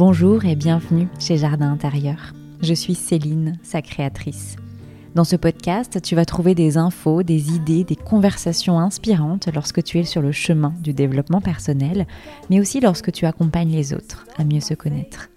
Bonjour 0.00 0.46
et 0.46 0.56
bienvenue 0.56 1.08
chez 1.18 1.36
Jardin 1.36 1.70
Intérieur. 1.70 2.32
Je 2.62 2.72
suis 2.72 2.94
Céline, 2.94 3.58
sa 3.62 3.82
créatrice. 3.82 4.56
Dans 5.14 5.24
ce 5.24 5.36
podcast, 5.36 6.00
tu 6.00 6.16
vas 6.16 6.24
trouver 6.24 6.54
des 6.54 6.78
infos, 6.78 7.22
des 7.22 7.54
idées, 7.54 7.84
des 7.84 7.96
conversations 7.96 8.78
inspirantes 8.78 9.50
lorsque 9.54 9.84
tu 9.84 9.98
es 9.98 10.04
sur 10.04 10.22
le 10.22 10.32
chemin 10.32 10.72
du 10.80 10.94
développement 10.94 11.42
personnel, 11.42 12.06
mais 12.48 12.60
aussi 12.60 12.80
lorsque 12.80 13.12
tu 13.12 13.26
accompagnes 13.26 13.72
les 13.72 13.92
autres 13.92 14.24
à 14.38 14.44
mieux 14.44 14.60
se 14.60 14.72
connaître. 14.72 15.28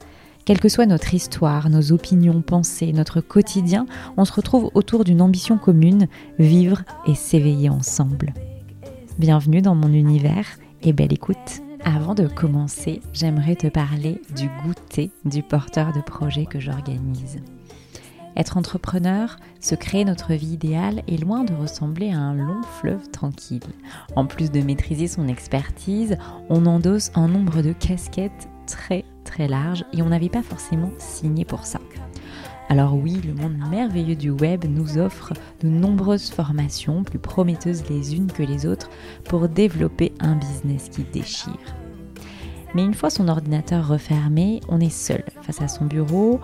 Quelle 0.46 0.62
que 0.62 0.70
soit 0.70 0.86
notre 0.86 1.14
histoire, 1.14 1.70
nos 1.70 1.92
opinions, 1.92 2.42
pensées, 2.42 2.94
notre 2.94 3.20
quotidien, 3.20 3.86
on 4.16 4.24
se 4.24 4.32
retrouve 4.32 4.72
autour 4.76 5.04
d'une 5.04 5.22
ambition 5.22 5.58
commune, 5.58 6.08
vivre 6.40 6.84
et 7.06 7.16
s'éveiller 7.16 7.68
ensemble. 7.68 8.34
Bienvenue 9.20 9.62
dans 9.62 9.76
mon 9.76 9.92
univers 9.92 10.46
et 10.84 10.94
belle 10.94 11.12
écoute. 11.12 11.62
Avant 11.86 12.16
de 12.16 12.28
commencer, 12.28 13.02
j'aimerais 13.12 13.58
te 13.58 13.68
parler 13.68 14.22
du 14.36 14.50
goûter 14.64 15.12
du 15.26 15.44
porteur 15.44 15.92
de 15.92 16.00
projet 16.00 16.46
que 16.46 16.60
j'organise. 16.60 17.42
Être 18.38 18.56
entrepreneur, 18.56 19.36
se 19.60 19.76
créer 19.76 20.06
notre 20.06 20.34
vie 20.34 20.54
idéale 20.54 21.04
est 21.10 21.22
loin 21.22 21.44
de 21.44 21.54
ressembler 21.54 22.12
à 22.12 22.18
un 22.18 22.34
long 22.34 22.62
fleuve 22.80 23.10
tranquille. 23.12 23.62
En 24.16 24.26
plus 24.26 24.50
de 24.50 24.62
maîtriser 24.62 25.08
son 25.08 25.28
expertise, 25.28 26.18
on 26.50 26.66
endosse 26.66 27.12
un 27.16 27.28
nombre 27.28 27.62
de 27.62 27.74
casquettes 27.74 28.50
très 28.66 29.04
très 29.26 29.50
large 29.50 29.84
et 29.94 30.02
on 30.02 30.10
n'avait 30.10 30.30
pas 30.30 30.42
forcément 30.42 30.92
signé 30.98 31.44
pour 31.44 31.66
ça. 31.66 31.80
Alors 32.70 32.96
oui, 32.96 33.22
le 33.28 33.34
monde 33.34 33.58
merveilleux 33.70 34.16
du 34.16 34.30
web 34.30 34.66
nous 34.68 34.98
offre 34.98 35.34
de 35.62 35.68
nombreuses 35.68 36.32
formations, 36.32 37.04
plus 37.04 37.20
prometteuses 37.20 37.84
les 37.90 38.16
unes 38.16 38.32
que 38.32 38.42
les 38.42 38.66
autres, 38.66 38.90
pour 39.26 39.50
développer 39.50 40.14
un 40.20 40.36
business 40.36 40.90
qui 40.90 41.04
déchire. 41.04 41.83
Mais 42.74 42.84
une 42.84 42.94
fois 42.94 43.10
son 43.10 43.28
ordinateur 43.28 43.88
refermé, 43.88 44.62
on 44.68 44.80
est 44.80 44.90
seul 44.90 45.24
face 45.42 45.62
à 45.62 45.68
son 45.68 45.86
bureau 45.86 46.40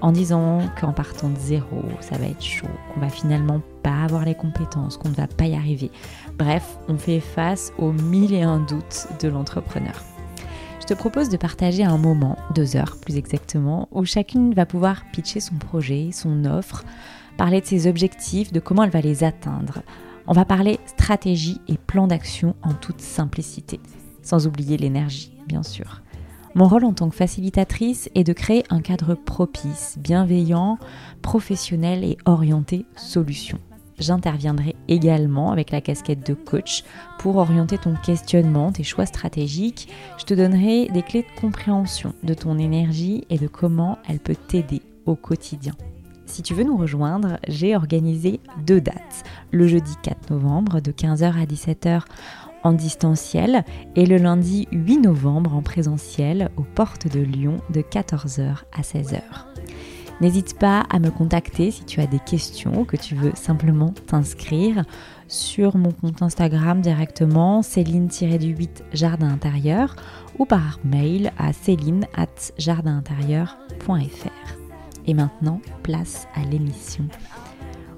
en 0.00 0.12
disant 0.12 0.60
qu'en 0.78 0.92
partant 0.92 1.30
de 1.30 1.38
zéro, 1.38 1.82
ça 2.00 2.18
va 2.18 2.26
être 2.26 2.42
chaud, 2.42 2.66
qu'on 2.92 3.00
va 3.00 3.08
finalement 3.08 3.60
pas 3.82 4.02
avoir 4.02 4.24
les 4.24 4.34
compétences, 4.34 4.96
qu'on 4.96 5.08
ne 5.08 5.14
va 5.14 5.26
pas 5.26 5.46
y 5.46 5.54
arriver. 5.54 5.90
Bref, 6.38 6.78
on 6.88 6.98
fait 6.98 7.20
face 7.20 7.72
aux 7.78 7.92
mille 7.92 8.34
et 8.34 8.42
un 8.42 8.60
doutes 8.60 9.08
de 9.22 9.28
l'entrepreneur. 9.28 10.02
Je 10.80 10.86
te 10.86 10.94
propose 10.94 11.30
de 11.30 11.38
partager 11.38 11.84
un 11.84 11.96
moment, 11.96 12.36
deux 12.54 12.76
heures 12.76 12.98
plus 13.00 13.16
exactement, 13.16 13.88
où 13.92 14.04
chacune 14.04 14.52
va 14.52 14.66
pouvoir 14.66 15.04
pitcher 15.12 15.40
son 15.40 15.54
projet, 15.54 16.10
son 16.12 16.44
offre, 16.44 16.84
parler 17.38 17.62
de 17.62 17.66
ses 17.66 17.86
objectifs, 17.86 18.52
de 18.52 18.60
comment 18.60 18.84
elle 18.84 18.90
va 18.90 19.00
les 19.00 19.24
atteindre. 19.24 19.80
On 20.26 20.34
va 20.34 20.44
parler 20.44 20.78
stratégie 20.84 21.60
et 21.68 21.78
plan 21.78 22.06
d'action 22.06 22.54
en 22.62 22.74
toute 22.74 23.00
simplicité, 23.00 23.80
sans 24.24 24.46
oublier 24.46 24.76
l'énergie, 24.76 25.32
bien 25.46 25.62
sûr. 25.62 26.02
Mon 26.56 26.68
rôle 26.68 26.84
en 26.84 26.92
tant 26.92 27.08
que 27.08 27.16
facilitatrice 27.16 28.08
est 28.14 28.24
de 28.24 28.32
créer 28.32 28.64
un 28.70 28.80
cadre 28.80 29.14
propice, 29.14 29.96
bienveillant, 29.98 30.78
professionnel 31.22 32.04
et 32.04 32.16
orienté 32.26 32.86
solution 32.96 33.58
j'interviendrai 33.98 34.76
également 34.88 35.52
avec 35.52 35.70
la 35.70 35.80
casquette 35.80 36.26
de 36.26 36.34
coach 36.34 36.84
pour 37.18 37.36
orienter 37.36 37.78
ton 37.78 37.94
questionnement, 37.94 38.72
tes 38.72 38.82
choix 38.82 39.06
stratégiques. 39.06 39.88
Je 40.18 40.24
te 40.24 40.34
donnerai 40.34 40.88
des 40.88 41.02
clés 41.02 41.22
de 41.22 41.40
compréhension 41.40 42.14
de 42.22 42.34
ton 42.34 42.58
énergie 42.58 43.24
et 43.30 43.38
de 43.38 43.46
comment 43.46 43.98
elle 44.08 44.20
peut 44.20 44.36
t'aider 44.36 44.82
au 45.06 45.14
quotidien. 45.14 45.74
Si 46.26 46.42
tu 46.42 46.54
veux 46.54 46.64
nous 46.64 46.76
rejoindre, 46.76 47.38
j'ai 47.46 47.76
organisé 47.76 48.40
deux 48.66 48.80
dates. 48.80 49.24
Le 49.52 49.68
jeudi 49.68 49.92
4 50.02 50.30
novembre 50.30 50.80
de 50.80 50.90
15h 50.90 51.40
à 51.40 51.44
17h 51.44 52.02
en 52.64 52.72
distanciel 52.72 53.64
et 53.94 54.06
le 54.06 54.16
lundi 54.16 54.66
8 54.72 54.98
novembre 54.98 55.54
en 55.54 55.62
présentiel 55.62 56.50
aux 56.56 56.62
portes 56.62 57.06
de 57.06 57.20
Lyon 57.20 57.58
de 57.70 57.82
14h 57.82 58.62
à 58.76 58.80
16h. 58.80 59.20
N'hésite 60.20 60.58
pas 60.58 60.84
à 60.90 60.98
me 60.98 61.10
contacter 61.10 61.70
si 61.70 61.84
tu 61.84 62.00
as 62.00 62.06
des 62.06 62.20
questions 62.20 62.80
ou 62.80 62.84
que 62.84 62.96
tu 62.96 63.14
veux 63.14 63.32
simplement 63.34 63.92
t'inscrire 64.06 64.84
sur 65.28 65.76
mon 65.76 65.90
compte 65.90 66.22
Instagram 66.22 66.80
directement, 66.80 67.62
Céline-du-8 67.62 68.82
Jardin 68.92 69.28
Intérieur 69.28 69.96
ou 70.38 70.46
par 70.46 70.78
mail 70.84 71.32
à 71.36 71.52
céline 71.52 72.06
at 72.16 72.52
jardinintérieur.fr. 72.58 74.56
Et 75.06 75.14
maintenant, 75.14 75.60
place 75.82 76.26
à 76.34 76.48
l'émission. 76.48 77.04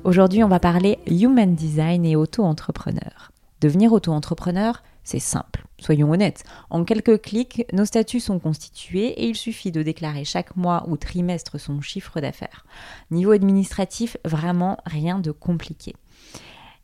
Aujourd'hui, 0.04 0.43
on 0.43 0.48
va 0.48 0.59
parler 0.59 0.98
Human 1.06 1.54
Design 1.54 2.04
et 2.04 2.16
auto-entrepreneur. 2.16 3.31
Devenir 3.61 3.93
auto-entrepreneur, 3.93 4.83
c'est 5.03 5.19
simple, 5.19 5.65
soyons 5.78 6.11
honnêtes. 6.11 6.44
En 6.69 6.84
quelques 6.84 7.22
clics, 7.22 7.65
nos 7.72 7.87
statuts 7.87 8.21
sont 8.21 8.39
constitués 8.39 9.22
et 9.22 9.28
il 9.28 9.37
suffit 9.37 9.72
de 9.72 9.83
déclarer 9.83 10.25
chaque 10.25 10.56
mois 10.56 10.84
ou 10.89 10.97
trimestre 10.97 11.59
son 11.59 11.81
chiffre 11.81 12.21
d'affaires. 12.21 12.66
Niveau 13.11 13.31
administratif, 13.31 14.19
vraiment 14.25 14.77
rien 14.84 15.21
de 15.21 15.31
compliqué. 15.31 15.95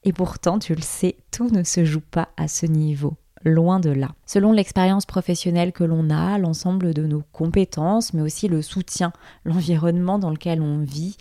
Et 0.05 0.12
pourtant, 0.12 0.59
tu 0.59 0.75
le 0.75 0.81
sais, 0.81 1.16
tout 1.31 1.50
ne 1.50 1.62
se 1.62 1.84
joue 1.84 2.00
pas 2.00 2.28
à 2.37 2.49
ce 2.49 2.65
niveau. 2.65 3.16
Loin 3.44 3.81
de 3.81 3.91
là. 3.91 4.15
Selon 4.25 4.53
l'expérience 4.53 5.05
professionnelle 5.05 5.72
que 5.72 5.84
l'on 5.84 6.11
a, 6.11 6.38
l'ensemble 6.38 6.94
de 6.94 7.05
nos 7.05 7.22
compétences, 7.32 8.15
mais 8.15 8.22
aussi 8.22 8.47
le 8.47 8.62
soutien, 8.62 9.12
l'environnement 9.44 10.19
dans 10.19 10.31
lequel 10.31 10.62
on 10.62 10.78
vit, 10.78 11.16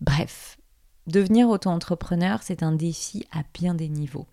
bref, 0.00 0.58
devenir 1.06 1.48
auto-entrepreneur, 1.48 2.40
c'est 2.42 2.62
un 2.62 2.72
défi 2.72 3.26
à 3.32 3.42
bien 3.54 3.74
des 3.74 3.88
niveaux 3.88 4.26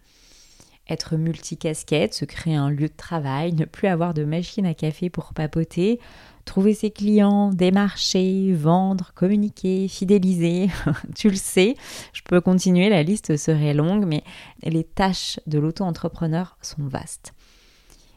être 0.89 1.15
multicasquette, 1.15 2.13
se 2.13 2.25
créer 2.25 2.55
un 2.55 2.69
lieu 2.69 2.87
de 2.87 2.95
travail, 2.95 3.53
ne 3.53 3.65
plus 3.65 3.87
avoir 3.87 4.13
de 4.13 4.23
machine 4.23 4.65
à 4.65 4.73
café 4.73 5.09
pour 5.09 5.33
papoter, 5.33 5.99
trouver 6.45 6.73
ses 6.73 6.91
clients, 6.91 7.49
démarcher, 7.49 8.53
vendre, 8.53 9.11
communiquer, 9.15 9.87
fidéliser. 9.87 10.69
tu 11.15 11.29
le 11.29 11.35
sais, 11.35 11.75
je 12.13 12.21
peux 12.23 12.41
continuer, 12.41 12.89
la 12.89 13.03
liste 13.03 13.37
serait 13.37 13.73
longue, 13.73 14.05
mais 14.05 14.23
les 14.63 14.83
tâches 14.83 15.39
de 15.47 15.59
l'auto-entrepreneur 15.59 16.57
sont 16.61 16.85
vastes. 16.85 17.33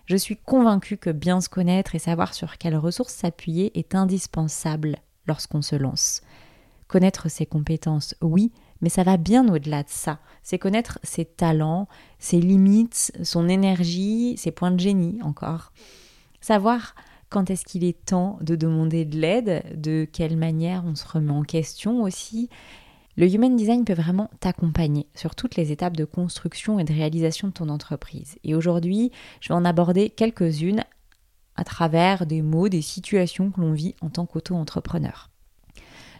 Je 0.07 0.17
suis 0.17 0.37
convaincue 0.37 0.99
que 0.99 1.11
bien 1.11 1.41
se 1.41 1.49
connaître 1.49 1.95
et 1.95 1.99
savoir 1.99 2.35
sur 2.35 2.59
quelles 2.59 2.77
ressources 2.77 3.15
s'appuyer 3.15 3.79
est 3.79 3.95
indispensable 3.95 4.97
lorsqu'on 5.27 5.63
se 5.63 5.77
lance. 5.77 6.21
Connaître 6.89 7.31
ses 7.31 7.47
compétences, 7.47 8.15
oui, 8.21 8.53
mais 8.85 8.91
ça 8.91 9.03
va 9.03 9.17
bien 9.17 9.49
au-delà 9.49 9.83
de 9.83 9.89
ça. 9.89 10.19
C'est 10.43 10.59
connaître 10.59 10.99
ses 11.03 11.25
talents, 11.25 11.89
ses 12.19 12.39
limites, 12.39 13.13
son 13.23 13.49
énergie, 13.49 14.37
ses 14.37 14.51
points 14.51 14.73
de 14.73 14.79
génie 14.79 15.23
encore. 15.23 15.73
Savoir 16.43 16.95
quand 17.31 17.49
est-ce 17.49 17.65
qu'il 17.65 17.83
est 17.83 18.05
temps 18.05 18.39
de 18.43 18.57
demander 18.57 19.07
de 19.07 19.19
l'aide, 19.19 19.65
de 19.75 20.07
quelle 20.13 20.37
manière 20.37 20.85
on 20.85 20.95
se 20.97 21.09
remet 21.09 21.33
en 21.33 21.45
question 21.45 22.03
aussi. 22.03 22.51
Le 23.17 23.27
Human 23.27 23.57
Design 23.57 23.87
peut 23.87 23.95
vraiment 23.95 24.29
t'accompagner 24.41 25.07
sur 25.15 25.35
toutes 25.35 25.57
les 25.57 25.73
étapes 25.73 25.97
de 25.97 26.05
construction 26.05 26.79
et 26.79 26.85
de 26.85 26.93
réalisation 26.93 27.49
de 27.49 27.55
ton 27.55 27.71
entreprise. 27.71 28.37
Et 28.45 28.55
aujourd'hui, 28.55 29.13
je 29.41 29.49
vais 29.49 29.55
en 29.55 29.65
aborder 29.65 30.11
quelques-unes 30.11 30.85
à 31.57 31.65
travers 31.65 32.27
des 32.27 32.43
mots, 32.43 32.69
des 32.69 32.83
situations 32.83 33.51
que 33.51 33.63
l'on 33.63 33.73
vit 33.73 33.95
en 34.03 34.11
tant 34.11 34.27
qu'auto-entrepreneur. 34.27 35.31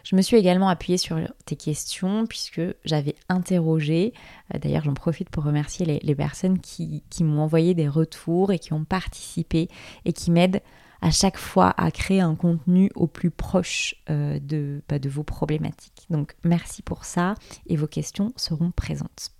Je 0.05 0.15
me 0.15 0.21
suis 0.21 0.37
également 0.37 0.69
appuyée 0.69 0.99
sur 0.99 1.17
tes 1.45 1.55
questions 1.55 2.27
puisque 2.27 2.61
j'avais 2.85 3.15
interrogé, 3.27 4.13
euh, 4.53 4.59
d'ailleurs 4.59 4.83
j'en 4.83 4.93
profite 4.93 5.31
pour 5.31 5.43
remercier 5.43 5.99
les, 5.99 6.15
personnes 6.15 6.59
qui, 6.59 7.01
m'ont 7.21 7.41
envoyé 7.41 7.73
des 7.73 7.89
retours 7.89 8.51
et 8.51 8.59
qui 8.59 8.71
ont 8.73 8.85
participé 8.85 9.67
et 10.05 10.13
qui 10.13 10.29
m'aident 10.29 10.61
à 11.01 11.09
chaque 11.09 11.39
fois 11.39 11.73
à 11.77 11.89
créer 11.89 12.21
un 12.21 12.35
contenu 12.35 12.91
au 12.93 13.07
plus 13.07 13.31
proche 13.31 13.95
euh, 14.11 14.39
bah, 14.87 14.99
de 14.99 15.09
vos 15.09 15.23
problématiques. 15.23 16.05
Donc 16.11 16.35
merci 16.43 16.83
pour 16.83 17.03
ça 17.03 17.33
et 17.65 17.75
vos 17.75 17.87
questions 17.87 18.31
seront 18.35 18.69
présentes. 18.69 19.31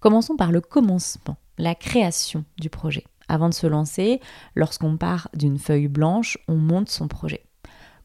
Commençons 0.00 0.34
par 0.34 0.50
le 0.50 0.60
commencement, 0.60 1.36
la 1.58 1.76
création 1.76 2.44
du 2.58 2.70
projet. 2.70 3.04
Avant 3.28 3.48
de 3.48 3.54
se 3.54 3.68
lancer, 3.68 4.20
lorsqu'on 4.56 4.96
part 4.96 5.28
d'une 5.32 5.58
feuille 5.58 5.86
blanche, 5.86 6.38
on 6.48 6.56
monte 6.56 6.88
son 6.88 7.06
projet 7.06 7.44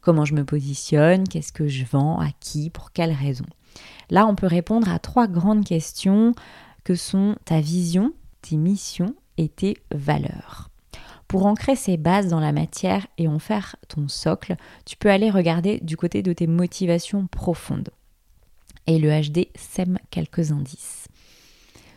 comment 0.05 0.23
je 0.23 0.35
me 0.35 0.45
positionne, 0.45 1.27
qu'est-ce 1.27 1.51
que 1.51 1.67
je 1.67 1.83
vends, 1.83 2.19
à 2.19 2.29
qui, 2.39 2.69
pour 2.69 2.91
quelles 2.91 3.11
raisons. 3.11 3.45
Là, 4.11 4.27
on 4.27 4.35
peut 4.35 4.47
répondre 4.47 4.87
à 4.87 4.99
trois 4.99 5.27
grandes 5.27 5.65
questions 5.65 6.33
que 6.83 6.93
sont 6.93 7.35
ta 7.43 7.59
vision, 7.59 8.13
tes 8.41 8.55
missions 8.55 9.15
et 9.37 9.49
tes 9.49 9.77
valeurs. 9.91 10.69
Pour 11.27 11.47
ancrer 11.47 11.75
ces 11.75 11.97
bases 11.97 12.27
dans 12.27 12.39
la 12.39 12.51
matière 12.51 13.07
et 13.17 13.27
en 13.27 13.39
faire 13.39 13.75
ton 13.87 14.07
socle, 14.07 14.55
tu 14.85 14.95
peux 14.95 15.09
aller 15.09 15.31
regarder 15.31 15.79
du 15.79 15.97
côté 15.97 16.21
de 16.21 16.33
tes 16.33 16.45
motivations 16.45 17.25
profondes. 17.25 17.89
Et 18.85 18.99
le 18.99 19.09
HD 19.09 19.47
sème 19.55 19.97
quelques 20.11 20.51
indices. 20.51 21.07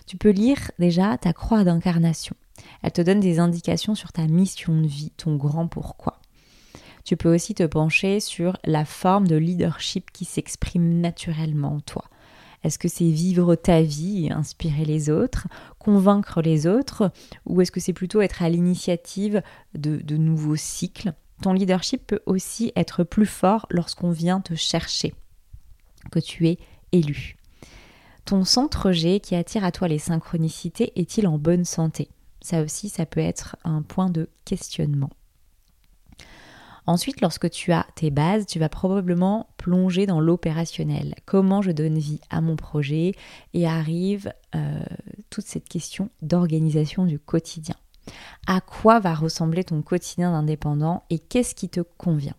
Tu 0.07 0.17
peux 0.17 0.31
lire 0.31 0.71
déjà 0.79 1.19
ta 1.19 1.35
croix 1.35 1.63
d'incarnation. 1.63 2.35
Elle 2.83 2.93
te 2.93 3.03
donne 3.03 3.21
des 3.21 3.39
indications 3.39 3.95
sur 3.95 4.13
ta 4.13 4.27
mission 4.27 4.81
de 4.81 4.87
vie, 4.87 5.13
ton 5.19 5.37
grand 5.37 5.69
pourquoi. 5.69 6.18
Tu 7.09 7.17
peux 7.17 7.35
aussi 7.35 7.55
te 7.55 7.63
pencher 7.63 8.21
sur 8.21 8.59
la 8.67 8.85
forme 8.85 9.27
de 9.27 9.37
leadership 9.37 10.11
qui 10.13 10.27
s'exprime 10.27 11.01
naturellement 11.01 11.77
en 11.77 11.81
toi. 11.81 12.05
Est-ce 12.65 12.79
que 12.79 12.89
c'est 12.89 13.09
vivre 13.09 13.55
ta 13.55 13.81
vie 13.81 14.27
et 14.27 14.31
inspirer 14.31 14.85
les 14.85 15.09
autres, 15.09 15.49
convaincre 15.79 16.43
les 16.43 16.67
autres, 16.67 17.11
ou 17.47 17.63
est-ce 17.63 17.73
que 17.73 17.81
c'est 17.81 17.95
plutôt 17.95 18.21
être 18.21 18.43
à 18.43 18.51
l'initiative 18.51 19.43
de, 19.73 20.17
nouveaux 20.19 20.57
cycles? 20.57 21.15
Ton 21.41 21.55
leadership 21.55 22.07
peut 22.07 22.21
aussi 22.27 22.73
être 22.77 23.05
plus 23.05 23.25
fort 23.25 23.65
lorsqu'on 23.71 24.11
vient 24.11 24.43
te 24.43 24.55
chercher, 24.55 25.15
que 26.13 26.19
tu 26.19 26.47
es 26.47 26.59
élu. 26.93 27.37
Ton 28.27 28.45
centre 28.45 28.93
G 28.93 29.21
qui 29.21 29.35
attire 29.35 29.65
à 29.65 29.73
toi 29.73 29.89
les 29.89 29.99
synchronicités 29.99 30.93
est-il 30.95 31.27
en 31.27 31.39
bonne 31.39 31.65
santé? 31.65 32.11
Ça 32.43 32.61
aussi, 32.61 32.91
ça 32.91 33.07
peut 33.07 33.19
être 33.21 33.57
un 33.65 33.81
point 33.81 34.11
de 34.11 34.29
questionnement. 34.45 35.09
Ensuite, 36.89 37.21
lorsque 37.21 37.51
tu 37.51 37.71
as 37.71 37.87
tes 37.97 38.11
bases, 38.11 38.47
tu 38.47 38.59
vas 38.59 38.71
probablement 38.71 39.51
plonger 39.59 40.07
dans 40.07 40.21
l'opérationnel. 40.21 41.15
Comment 41.27 41.61
je 41.61 41.71
donne 41.71 41.99
vie 41.99 42.19
à 42.31 42.41
mon 42.41 42.57
projet 42.57 43.13
et 43.53 43.67
arrive 43.67 44.33
euh, 44.55 44.81
toute 45.29 45.45
cette 45.45 45.69
question 45.69 46.09
d'organisation 46.23 47.05
du 47.05 47.19
quotidien. 47.19 47.75
À 48.47 48.63
quoi 48.63 49.01
va 49.01 49.15
ressembler 49.15 49.65
ton 49.65 49.83
quotidien 49.83 50.33
d'indépendant 50.33 51.05
et 51.11 51.19
qu'est-ce 51.19 51.55
qui 51.55 51.69
te 51.69 51.81
convient? 51.81 52.37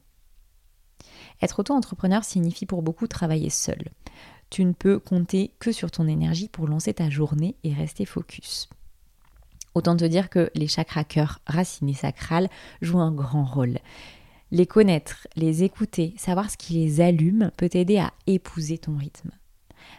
Être 1.44 1.60
auto-entrepreneur 1.60 2.24
signifie 2.24 2.66
pour 2.66 2.82
beaucoup 2.82 3.06
travailler 3.06 3.52
seul. 3.52 3.90
Tu 4.50 4.66
ne 4.66 4.74
peux 4.74 4.98
compter 4.98 5.54
que 5.60 5.72
sur 5.72 5.92
ton 5.92 6.08
énergie 6.08 6.50
pour 6.50 6.68
lancer 6.68 6.96
ta 6.96 7.12
journée 7.12 7.56
et 7.64 7.72
rester 7.72 8.04
focus. 8.04 8.68
Autant 9.76 9.96
te 9.96 10.06
dire 10.06 10.32
que 10.32 10.50
les 10.56 10.68
chakras 10.68 11.04
cœur, 11.04 11.40
racines 11.46 11.90
et 11.90 11.94
sacrales 11.94 12.50
jouent 12.82 13.00
un 13.00 13.12
grand 13.12 13.46
rôle. 13.46 13.78
Les 14.52 14.66
connaître, 14.66 15.28
les 15.36 15.64
écouter, 15.64 16.16
savoir 16.18 16.50
ce 16.50 16.58
qui 16.58 16.74
les 16.74 17.02
allume 17.02 17.52
peut 17.56 17.70
t'aider 17.70 18.00
à 18.00 18.14
épouser 18.26 18.80
ton 18.80 18.98
rythme. 18.98 19.30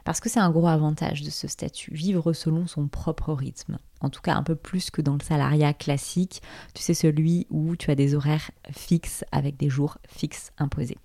Parce 0.04 0.20
que 0.20 0.28
c'est 0.28 0.40
un 0.40 0.50
gros 0.50 0.66
avantage 0.66 1.22
de 1.22 1.30
ce 1.30 1.46
statut, 1.46 1.94
vivre 1.94 2.32
selon 2.32 2.66
son 2.66 2.88
propre 2.88 3.32
rythme. 3.32 3.78
En 4.00 4.10
tout 4.10 4.22
cas, 4.22 4.34
un 4.34 4.42
peu 4.42 4.56
plus 4.56 4.90
que 4.90 5.02
dans 5.02 5.14
le 5.14 5.22
salariat 5.22 5.72
classique, 5.72 6.42
tu 6.74 6.82
sais, 6.82 6.94
celui 6.94 7.46
où 7.50 7.76
tu 7.76 7.90
as 7.90 7.94
des 7.94 8.14
horaires 8.14 8.50
fixes 8.70 9.24
avec 9.30 9.56
des 9.56 9.70
jours 9.70 9.98
fixes 10.08 10.52
imposés. 10.58 10.98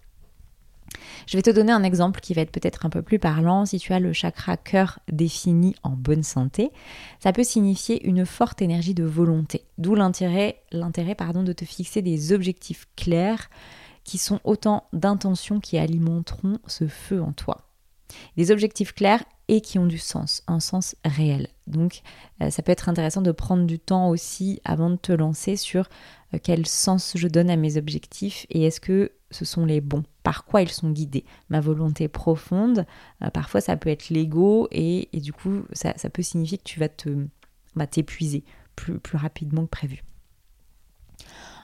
Je 1.28 1.38
vais 1.38 1.42
te 1.42 1.50
donner 1.50 1.72
un 1.72 1.84
exemple 1.84 2.20
qui 2.20 2.34
va 2.34 2.42
être 2.42 2.52
peut-être 2.52 2.86
un 2.86 2.90
peu 2.90 3.02
plus 3.02 3.20
parlant. 3.20 3.66
Si 3.66 3.80
tu 3.80 3.94
as 3.94 4.00
le 4.00 4.14
chakra 4.14 4.58
cœur 4.58 5.00
défini 5.12 5.76
en 5.84 5.92
bonne 5.92 6.24
santé, 6.24 6.72
ça 7.20 7.34
peut 7.34 7.44
signifier 7.44 8.06
une 8.08 8.26
forte 8.26 8.62
énergie 8.62 8.94
de 8.94 9.04
volonté. 9.04 9.66
D'où 9.78 9.96
l'intérêt, 9.96 10.62
l'intérêt 10.72 11.16
pardon, 11.16 11.44
de 11.44 11.54
te 11.54 11.66
fixer 11.66 12.02
des 12.02 12.34
objectifs 12.34 12.88
clairs 12.96 13.50
qui 14.04 14.18
sont 14.18 14.40
autant 14.44 14.86
d'intentions 14.94 15.60
qui 15.60 15.78
alimenteront 15.78 16.60
ce 16.68 16.88
feu 16.88 17.22
en 17.22 17.34
toi. 17.34 17.62
Des 18.38 18.52
objectifs 18.52 18.94
clairs 18.94 19.24
et 19.48 19.62
qui 19.62 19.78
ont 19.78 19.86
du 19.86 19.98
sens, 19.98 20.44
un 20.48 20.60
sens 20.60 20.96
réel. 21.04 21.50
Donc 21.68 22.02
euh, 22.42 22.50
ça 22.50 22.62
peut 22.64 22.72
être 22.72 22.90
intéressant 22.90 23.22
de 23.22 23.32
prendre 23.32 23.66
du 23.66 23.80
temps 23.80 24.10
aussi 24.10 24.62
avant 24.64 24.90
de 24.90 24.96
te 24.96 25.12
lancer 25.12 25.56
sur 25.56 25.88
euh, 26.34 26.40
quel 26.42 26.66
sens 26.66 27.14
je 27.16 27.28
donne 27.28 27.50
à 27.50 27.56
mes 27.56 27.78
objectifs 27.78 28.46
et 28.50 28.64
est-ce 28.64 28.80
que 28.80 29.12
ce 29.36 29.46
sont 29.46 29.66
les 29.66 29.82
bons 29.82 30.04
Par 30.24 30.46
quoi 30.46 30.62
ils 30.62 30.70
sont 30.70 30.90
guidés? 30.90 31.26
Ma 31.50 31.60
volonté 31.60 32.08
profonde, 32.08 32.86
euh, 33.24 33.30
parfois 33.30 33.62
ça 33.62 33.78
peut 33.78 33.90
être 33.90 34.10
l'ego 34.10 34.68
et, 34.72 35.10
du 35.14 35.34
coup 35.34 35.64
ça, 35.74 35.94
peut 36.12 36.24
signifier 36.24 36.58
que 36.58 36.64
tu 36.64 36.80
vas 36.80 36.90
te 36.90 37.10
bah, 37.76 37.88
t'épuiser 37.88 38.44
plus, 38.76 39.00
rapidement 39.14 39.64
que 39.64 39.70
prévu. 39.70 40.04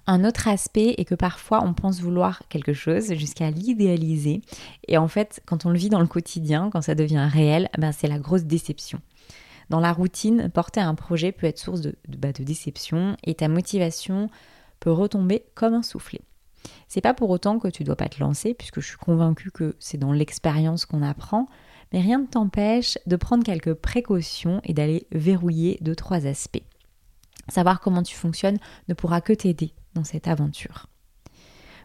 Un 0.07 0.25
autre 0.25 0.47
aspect 0.47 0.95
est 0.97 1.05
que 1.05 1.15
parfois 1.15 1.63
on 1.63 1.73
pense 1.73 2.01
vouloir 2.01 2.41
quelque 2.49 2.73
chose 2.73 3.13
jusqu'à 3.13 3.51
l'idéaliser 3.51 4.41
et 4.87 4.97
en 4.97 5.07
fait 5.07 5.41
quand 5.45 5.65
on 5.65 5.69
le 5.69 5.77
vit 5.77 5.89
dans 5.89 5.99
le 5.99 6.07
quotidien, 6.07 6.69
quand 6.71 6.81
ça 6.81 6.95
devient 6.95 7.29
réel, 7.31 7.69
ben 7.77 7.91
c'est 7.91 8.07
la 8.07 8.19
grosse 8.19 8.43
déception. 8.43 8.99
Dans 9.69 9.79
la 9.79 9.93
routine, 9.93 10.49
porter 10.49 10.81
un 10.81 10.95
projet 10.95 11.31
peut 11.31 11.47
être 11.47 11.59
source 11.59 11.81
de, 11.81 11.95
de, 12.07 12.17
bah, 12.17 12.33
de 12.33 12.43
déception 12.43 13.15
et 13.23 13.35
ta 13.35 13.47
motivation 13.47 14.29
peut 14.81 14.91
retomber 14.91 15.45
comme 15.53 15.75
un 15.75 15.83
soufflet. 15.83 16.21
C'est 16.87 17.01
pas 17.01 17.13
pour 17.13 17.29
autant 17.29 17.59
que 17.59 17.67
tu 17.67 17.83
dois 17.83 17.95
pas 17.95 18.09
te 18.09 18.19
lancer, 18.19 18.53
puisque 18.53 18.81
je 18.81 18.87
suis 18.87 18.97
convaincue 18.97 19.51
que 19.51 19.75
c'est 19.79 19.97
dans 19.97 20.11
l'expérience 20.11 20.85
qu'on 20.85 21.01
apprend, 21.01 21.47
mais 21.93 22.01
rien 22.01 22.19
ne 22.19 22.25
t'empêche 22.25 22.97
de 23.05 23.15
prendre 23.15 23.43
quelques 23.43 23.73
précautions 23.73 24.61
et 24.63 24.73
d'aller 24.73 25.07
verrouiller 25.11 25.77
deux, 25.81 25.95
trois 25.95 26.25
aspects. 26.25 26.63
Savoir 27.49 27.81
comment 27.81 28.03
tu 28.03 28.15
fonctionnes 28.15 28.59
ne 28.87 28.93
pourra 28.93 29.21
que 29.21 29.33
t'aider 29.33 29.73
dans 29.93 30.03
cette 30.03 30.27
aventure. 30.27 30.87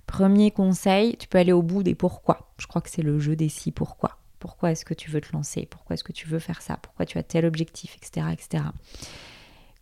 Premier 0.07 0.53
conseil, 0.53 1.17
tu 1.17 1.27
peux 1.27 1.39
aller 1.39 1.53
au 1.53 1.63
bout 1.63 1.83
des 1.83 1.97
pourquoi. 1.97 2.53
Je 2.59 2.67
crois 2.67 2.81
que 2.81 2.91
c'est 2.91 3.03
le 3.03 3.19
jeu 3.19 3.35
des 3.35 3.49
si 3.49 3.73
pourquoi. 3.73 4.19
Pourquoi 4.39 4.71
est-ce 4.71 4.85
que 4.85 4.95
tu 4.95 5.11
veux 5.11 5.21
te 5.21 5.33
lancer? 5.33 5.67
Pourquoi 5.69 5.95
est-ce 5.95 6.05
que 6.05 6.13
tu 6.13 6.29
veux 6.29 6.39
faire 6.39 6.63
ça? 6.63 6.77
Pourquoi 6.77 7.07
tu 7.07 7.19
as 7.19 7.25
tel 7.25 7.45
objectif, 7.45 7.97
etc., 7.97 8.27
etc. 8.33 8.65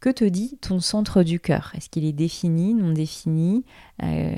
Que 0.05 0.11
te 0.11 0.25
dit 0.25 0.59
ton 0.61 0.81
centre 0.81 1.23
du 1.23 1.41
cœur? 1.41 1.73
Est-ce 1.75 1.89
qu'il 1.89 2.05
est 2.05 2.13
défini, 2.13 2.75
non 2.75 2.93
défini? 2.93 3.65
Euh, 4.03 4.37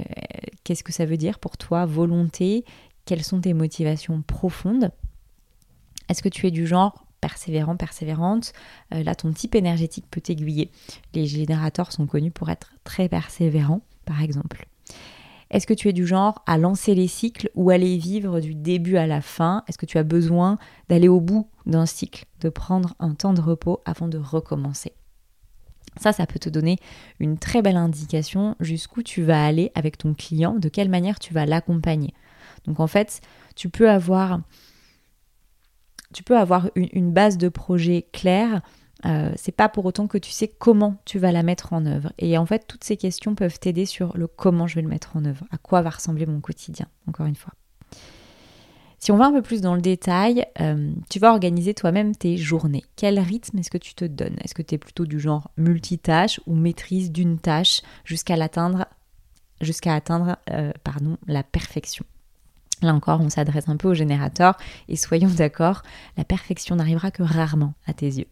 Qu'est-ce 0.63 0.85
que 0.85 0.93
ça 0.93 1.07
veut 1.07 1.17
dire 1.17 1.41
pour 1.41 1.57
toi 1.57 1.87
Volonté? 1.87 2.65
Quelles 3.05 3.25
sont 3.25 3.41
tes 3.41 3.53
motivations 3.53 4.23
profondes? 4.23 4.93
Est-ce 6.09 6.23
que 6.23 6.29
tu 6.29 6.47
es 6.47 6.53
du 6.53 6.69
genre 6.69 7.05
persévérant, 7.21 7.77
persévérante? 7.77 8.53
Euh, 8.95 9.03
Là, 9.03 9.17
ton 9.17 9.33
type 9.33 9.57
énergétique 9.57 10.05
peut 10.09 10.21
t'aiguiller. 10.21 10.71
Les 11.15 11.27
générateurs 11.27 11.91
sont 11.91 12.07
connus 12.07 12.31
pour 12.31 12.49
être 12.49 12.71
très 12.85 13.09
persévérants, 13.09 13.83
par 14.05 14.23
exemple. 14.23 14.69
Est-ce 15.51 15.67
que 15.67 15.75
tu 15.75 15.89
es 15.89 15.93
du 15.93 16.07
genre 16.07 16.45
à 16.47 16.59
lancer 16.59 16.95
les 16.95 17.09
cycles 17.09 17.51
ou 17.57 17.71
aller 17.71 17.97
vivre 17.97 18.39
du 18.39 18.55
début 18.55 18.99
à 18.99 19.09
la 19.09 19.21
fin? 19.21 19.65
Est-ce 19.67 19.79
que 19.79 19.87
tu 19.87 19.99
as 19.99 20.05
besoin 20.05 20.59
d'aller 20.89 21.09
au 21.09 21.21
bout 21.21 21.49
d'un 21.67 21.87
cycle, 21.87 22.25
de 22.41 22.51
prendre 22.51 22.95
un 23.01 23.15
temps 23.15 23.33
de 23.35 23.41
repos 23.41 23.81
avant 23.85 24.07
de 24.07 24.19
recommencer? 24.19 24.93
Ça, 25.99 26.13
ça 26.13 26.27
peut 26.27 26.39
te 26.39 26.49
donner 26.49 26.79
une 27.21 27.39
très 27.39 27.63
belle 27.63 27.77
indication 27.77 28.57
jusqu'où 28.61 29.03
tu 29.03 29.23
vas 29.23 29.45
aller 29.45 29.73
avec 29.75 29.99
ton 29.99 30.15
client, 30.15 30.55
de 30.55 30.69
quelle 30.69 30.89
manière 30.89 31.19
tu 31.19 31.33
vas 31.35 31.47
l'accompagner. 31.47 32.15
Donc 32.67 32.81
en 32.81 32.87
fait, 32.87 33.21
tu 33.55 33.69
peux 33.69 33.91
avoir, 33.91 34.41
tu 36.13 36.23
peux 36.23 36.37
avoir 36.37 36.69
une, 36.75 37.13
base 37.13 37.39
de 37.39 37.49
projet 37.49 38.09
claire. 38.13 38.63
Euh, 39.05 39.33
c'est 39.37 39.53
pas 39.53 39.69
pour 39.69 39.85
autant 39.85 40.07
que 40.07 40.19
tu 40.19 40.31
sais 40.31 40.49
comment 40.49 40.97
tu 41.05 41.19
vas 41.19 41.33
la 41.33 41.43
mettre 41.43 41.73
en 41.73 41.87
œuvre. 41.87 42.13
Et 42.19 42.39
en 42.39 42.47
fait, 42.47 42.67
toutes 42.67 42.85
ces 42.85 42.97
questions 42.97 43.35
peuvent 43.35 43.59
t'aider 43.59 43.87
sur 43.87 44.17
le 44.17 44.27
comment 44.27 44.67
je 44.67 44.75
vais 44.75 44.83
le 44.83 44.89
mettre 44.89 45.17
en 45.17 45.25
œuvre, 45.25 45.45
à 45.51 45.59
quoi 45.59 45.83
va 45.83 45.91
ressembler 45.91 46.27
mon 46.27 46.41
quotidien, 46.41 46.87
encore 47.07 47.27
une 47.27 47.37
fois. 47.37 47.53
Si 48.99 49.13
on 49.13 49.17
va 49.17 49.27
un 49.27 49.33
peu 49.33 49.43
plus 49.43 49.61
dans 49.61 49.75
le 49.75 49.83
détail, 49.83 50.47
euh, 50.61 50.91
tu 51.11 51.19
vas 51.19 51.31
organiser 51.31 51.75
toi-même 51.75 52.17
tes 52.17 52.37
journées. 52.37 52.85
Quel 52.97 53.19
rythme 53.19 53.59
est-ce 53.59 53.71
que 53.71 53.79
tu 53.79 53.95
te 53.95 54.05
donnes? 54.05 54.37
Est-ce 54.43 54.55
que 54.55 54.63
tu 54.63 54.75
es 54.75 54.79
plutôt 54.79 55.05
du 55.05 55.21
genre 55.21 55.51
multitâche 55.57 56.41
ou 56.47 56.55
maîtrise 56.55 57.13
d'une 57.13 57.39
tâche 57.39 57.83
jusqu'à 58.05 58.37
l'atteindre 58.37 58.87
jusqu'à 59.61 59.95
atteindre 59.95 60.37
euh, 60.51 60.73
pardon, 60.83 61.19
la 61.27 61.43
perfection? 61.43 62.05
Là 62.83 62.95
encore, 62.95 63.21
on 63.21 63.31
s'adresse 63.31 63.69
un 63.69 63.77
peu 63.77 63.89
au 63.89 63.95
générateur 63.95 64.57
et 64.89 64.97
soyons 64.97 65.31
d'accord, 65.37 65.83
la 66.17 66.25
perfection 66.25 66.77
n'arrivera 66.77 67.11
que 67.11 67.23
rarement 67.23 67.75
à 67.87 67.93
tes 67.93 68.07
yeux. 68.07 68.29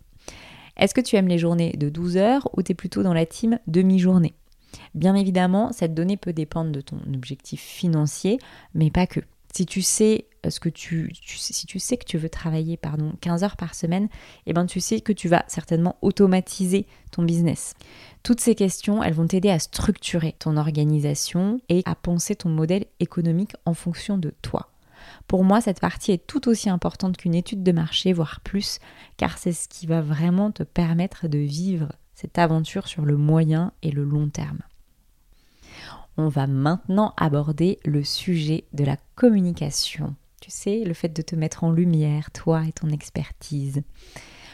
Est-ce 0.76 0.94
que 0.94 1.00
tu 1.00 1.16
aimes 1.16 1.28
les 1.28 1.38
journées 1.38 1.74
de 1.78 1.88
12 1.88 2.16
heures 2.16 2.48
ou 2.56 2.62
tu 2.62 2.72
es 2.72 2.74
plutôt 2.74 3.02
dans 3.02 3.14
la 3.14 3.26
team 3.26 3.58
demi-journée? 3.66 4.34
Bien 4.94 5.14
évidemment, 5.14 5.70
cette 5.72 5.94
donnée 5.94 6.16
peut 6.16 6.32
dépendre 6.32 6.72
de 6.72 6.80
ton 6.80 6.98
objectif 7.14 7.60
financier, 7.60 8.38
mais 8.74 8.90
pas 8.90 9.06
que. 9.06 9.20
Si 9.56 9.66
tu 9.66 9.82
sais 9.82 10.26
euh, 10.44 10.50
ce 10.50 10.58
que 10.58 10.68
tu, 10.68 11.12
si 11.22 11.66
tu 11.66 11.78
sais 11.78 11.96
que 11.96 12.04
tu 12.04 12.18
veux 12.18 12.28
travailler 12.28 12.76
pardon 12.76 13.12
15 13.20 13.44
heures 13.44 13.56
par 13.56 13.76
semaine, 13.76 14.08
eh 14.46 14.52
ben 14.52 14.66
tu 14.66 14.80
sais 14.80 15.00
que 15.00 15.12
tu 15.12 15.28
vas 15.28 15.44
certainement 15.46 15.96
automatiser 16.02 16.86
ton 17.12 17.22
business. 17.22 17.74
Toutes 18.24 18.40
ces 18.40 18.56
questions, 18.56 19.00
elles 19.00 19.14
vont 19.14 19.28
t'aider 19.28 19.50
à 19.50 19.60
structurer 19.60 20.34
ton 20.40 20.56
organisation 20.56 21.60
et 21.68 21.82
à 21.84 21.94
penser 21.94 22.34
ton 22.34 22.48
modèle 22.48 22.86
économique 22.98 23.52
en 23.64 23.74
fonction 23.74 24.18
de 24.18 24.34
toi. 24.42 24.70
Pour 25.28 25.44
moi, 25.44 25.60
cette 25.60 25.80
partie 25.80 26.10
est 26.10 26.26
tout 26.26 26.48
aussi 26.48 26.68
importante 26.68 27.16
qu'une 27.16 27.34
étude 27.34 27.62
de 27.62 27.72
marché, 27.72 28.12
voire 28.12 28.40
plus, 28.40 28.80
car 29.18 29.38
c'est 29.38 29.52
ce 29.52 29.68
qui 29.68 29.86
va 29.86 30.00
vraiment 30.00 30.50
te 30.50 30.64
permettre 30.64 31.28
de 31.28 31.38
vivre 31.38 31.92
cette 32.14 32.38
aventure 32.38 32.88
sur 32.88 33.04
le 33.04 33.16
moyen 33.16 33.72
et 33.82 33.92
le 33.92 34.02
long 34.02 34.28
terme 34.28 34.62
on 36.16 36.28
va 36.28 36.46
maintenant 36.46 37.14
aborder 37.16 37.78
le 37.84 38.04
sujet 38.04 38.64
de 38.72 38.84
la 38.84 38.96
communication. 39.14 40.14
Tu 40.40 40.50
sais, 40.50 40.84
le 40.84 40.94
fait 40.94 41.08
de 41.08 41.22
te 41.22 41.34
mettre 41.36 41.64
en 41.64 41.72
lumière, 41.72 42.30
toi 42.30 42.64
et 42.68 42.72
ton 42.72 42.88
expertise. 42.88 43.82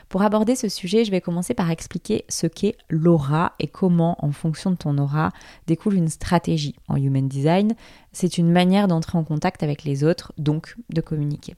Pour 0.08 0.22
aborder 0.22 0.56
ce 0.56 0.68
sujet, 0.68 1.04
je 1.04 1.12
vais 1.12 1.20
commencer 1.20 1.54
par 1.54 1.70
expliquer 1.70 2.24
ce 2.28 2.48
qu'est 2.48 2.76
l'aura 2.88 3.54
et 3.60 3.68
comment, 3.68 4.16
en 4.24 4.32
fonction 4.32 4.72
de 4.72 4.76
ton 4.76 4.98
aura, 4.98 5.30
découle 5.68 5.94
une 5.94 6.08
stratégie. 6.08 6.74
En 6.88 6.96
Human 6.96 7.28
Design, 7.28 7.74
c'est 8.12 8.36
une 8.36 8.50
manière 8.50 8.88
d'entrer 8.88 9.18
en 9.18 9.24
contact 9.24 9.62
avec 9.62 9.84
les 9.84 10.02
autres, 10.02 10.32
donc 10.36 10.74
de 10.88 11.00
communiquer. 11.00 11.54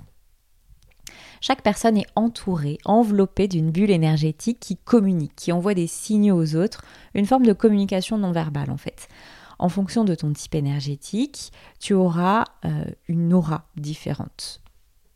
Chaque 1.41 1.63
personne 1.63 1.97
est 1.97 2.07
entourée, 2.15 2.79
enveloppée 2.85 3.49
d'une 3.49 3.71
bulle 3.71 3.91
énergétique 3.91 4.61
qui 4.61 4.77
communique, 4.77 5.35
qui 5.35 5.51
envoie 5.51 5.75
des 5.75 5.87
signaux 5.87 6.37
aux 6.37 6.55
autres, 6.55 6.85
une 7.15 7.27
forme 7.27 7.47
de 7.47 7.53
communication 7.53 8.19
non 8.19 8.33
verbale 8.33 8.71
en 8.71 8.77
fait 8.77 9.09
en 9.63 9.69
fonction 9.69 10.05
de 10.05 10.15
ton 10.15 10.33
type 10.33 10.55
énergétique, 10.55 11.53
tu 11.81 11.95
auras 11.95 12.45
euh, 12.65 12.85
une 13.09 13.33
aura 13.33 13.65
différente. 13.77 14.61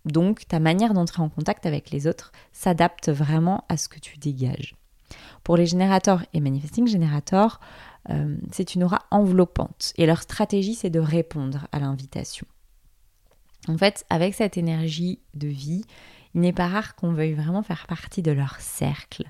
Donc 0.04 0.46
ta 0.46 0.60
manière 0.60 0.94
d'entrer 0.94 1.20
en 1.22 1.28
contact 1.28 1.66
avec 1.66 1.90
les 1.90 2.06
autres 2.06 2.32
s'adapte 2.52 3.10
vraiment 3.10 3.64
à 3.68 3.76
ce 3.76 3.88
que 3.88 3.98
tu 3.98 4.18
dégages. 4.18 4.76
Pour 5.42 5.56
les 5.56 5.66
générateurs 5.66 6.24
et 6.32 6.40
manifesting 6.40 6.86
générateurs, 6.86 7.60
c'est 8.52 8.76
une 8.76 8.84
aura 8.84 9.00
enveloppante 9.10 9.92
et 9.96 10.06
leur 10.06 10.22
stratégie 10.22 10.76
c'est 10.76 10.90
de 10.90 11.00
répondre 11.00 11.66
à 11.72 11.80
l'invitation. 11.80 12.46
En 13.68 13.76
fait, 13.76 14.04
avec 14.10 14.34
cette 14.34 14.56
énergie 14.56 15.18
de 15.34 15.48
vie, 15.48 15.84
il 16.36 16.42
n'est 16.42 16.52
pas 16.52 16.68
rare 16.68 16.96
qu'on 16.96 17.14
veuille 17.14 17.32
vraiment 17.32 17.62
faire 17.62 17.86
partie 17.86 18.20
de 18.20 18.30
leur 18.30 18.60
cercle, 18.60 19.24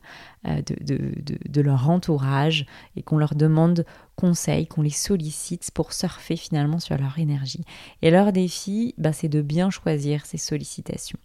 euh, 0.48 0.60
de, 0.60 1.60
leur 1.60 1.88
entourage, 1.88 2.66
et 2.96 3.02
qu'on 3.02 3.16
leur 3.16 3.36
demande 3.36 3.86
conseil, 4.16 4.66
qu'on 4.66 4.82
les 4.82 4.90
sollicite 4.90 5.70
pour 5.72 5.92
surfer 5.92 6.36
finalement 6.36 6.80
sur 6.80 6.98
leur 6.98 7.16
énergie. 7.20 7.64
Et 8.02 8.10
leur 8.10 8.32
défi, 8.32 8.92
bah, 8.98 9.12
c'est 9.12 9.28
de 9.28 9.40
bien 9.40 9.70
choisir 9.70 10.26
ces 10.26 10.36
sollicitations. 10.36 11.18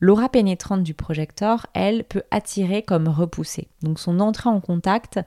L'aura 0.00 0.28
pénétrante 0.28 0.82
du 0.82 0.94
projecteur, 0.94 1.68
elle, 1.72 2.02
peut 2.02 2.24
attirer 2.32 2.82
comme 2.82 3.06
repousser. 3.06 3.68
Donc 3.82 4.00
son 4.00 4.18
entrée 4.18 4.50
en 4.50 4.60
contact, 4.60 5.20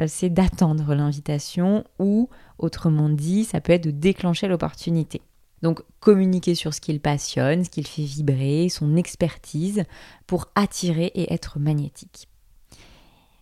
euh, 0.00 0.06
c'est 0.08 0.30
d'attendre 0.30 0.94
l'invitation 0.94 1.84
ou, 1.98 2.30
autrement 2.58 3.10
dit, 3.10 3.44
ça 3.44 3.60
peut 3.60 3.74
être 3.74 3.84
de 3.84 3.90
déclencher 3.90 4.48
l'opportunité. 4.48 5.20
Donc 5.62 5.82
communiquer 6.00 6.54
sur 6.54 6.74
ce 6.74 6.80
qu'il 6.80 7.00
passionne, 7.00 7.64
ce 7.64 7.70
qu'il 7.70 7.86
fait 7.86 8.02
vibrer, 8.02 8.68
son 8.68 8.96
expertise 8.96 9.84
pour 10.26 10.46
attirer 10.54 11.06
et 11.14 11.32
être 11.32 11.58
magnétique. 11.58 12.28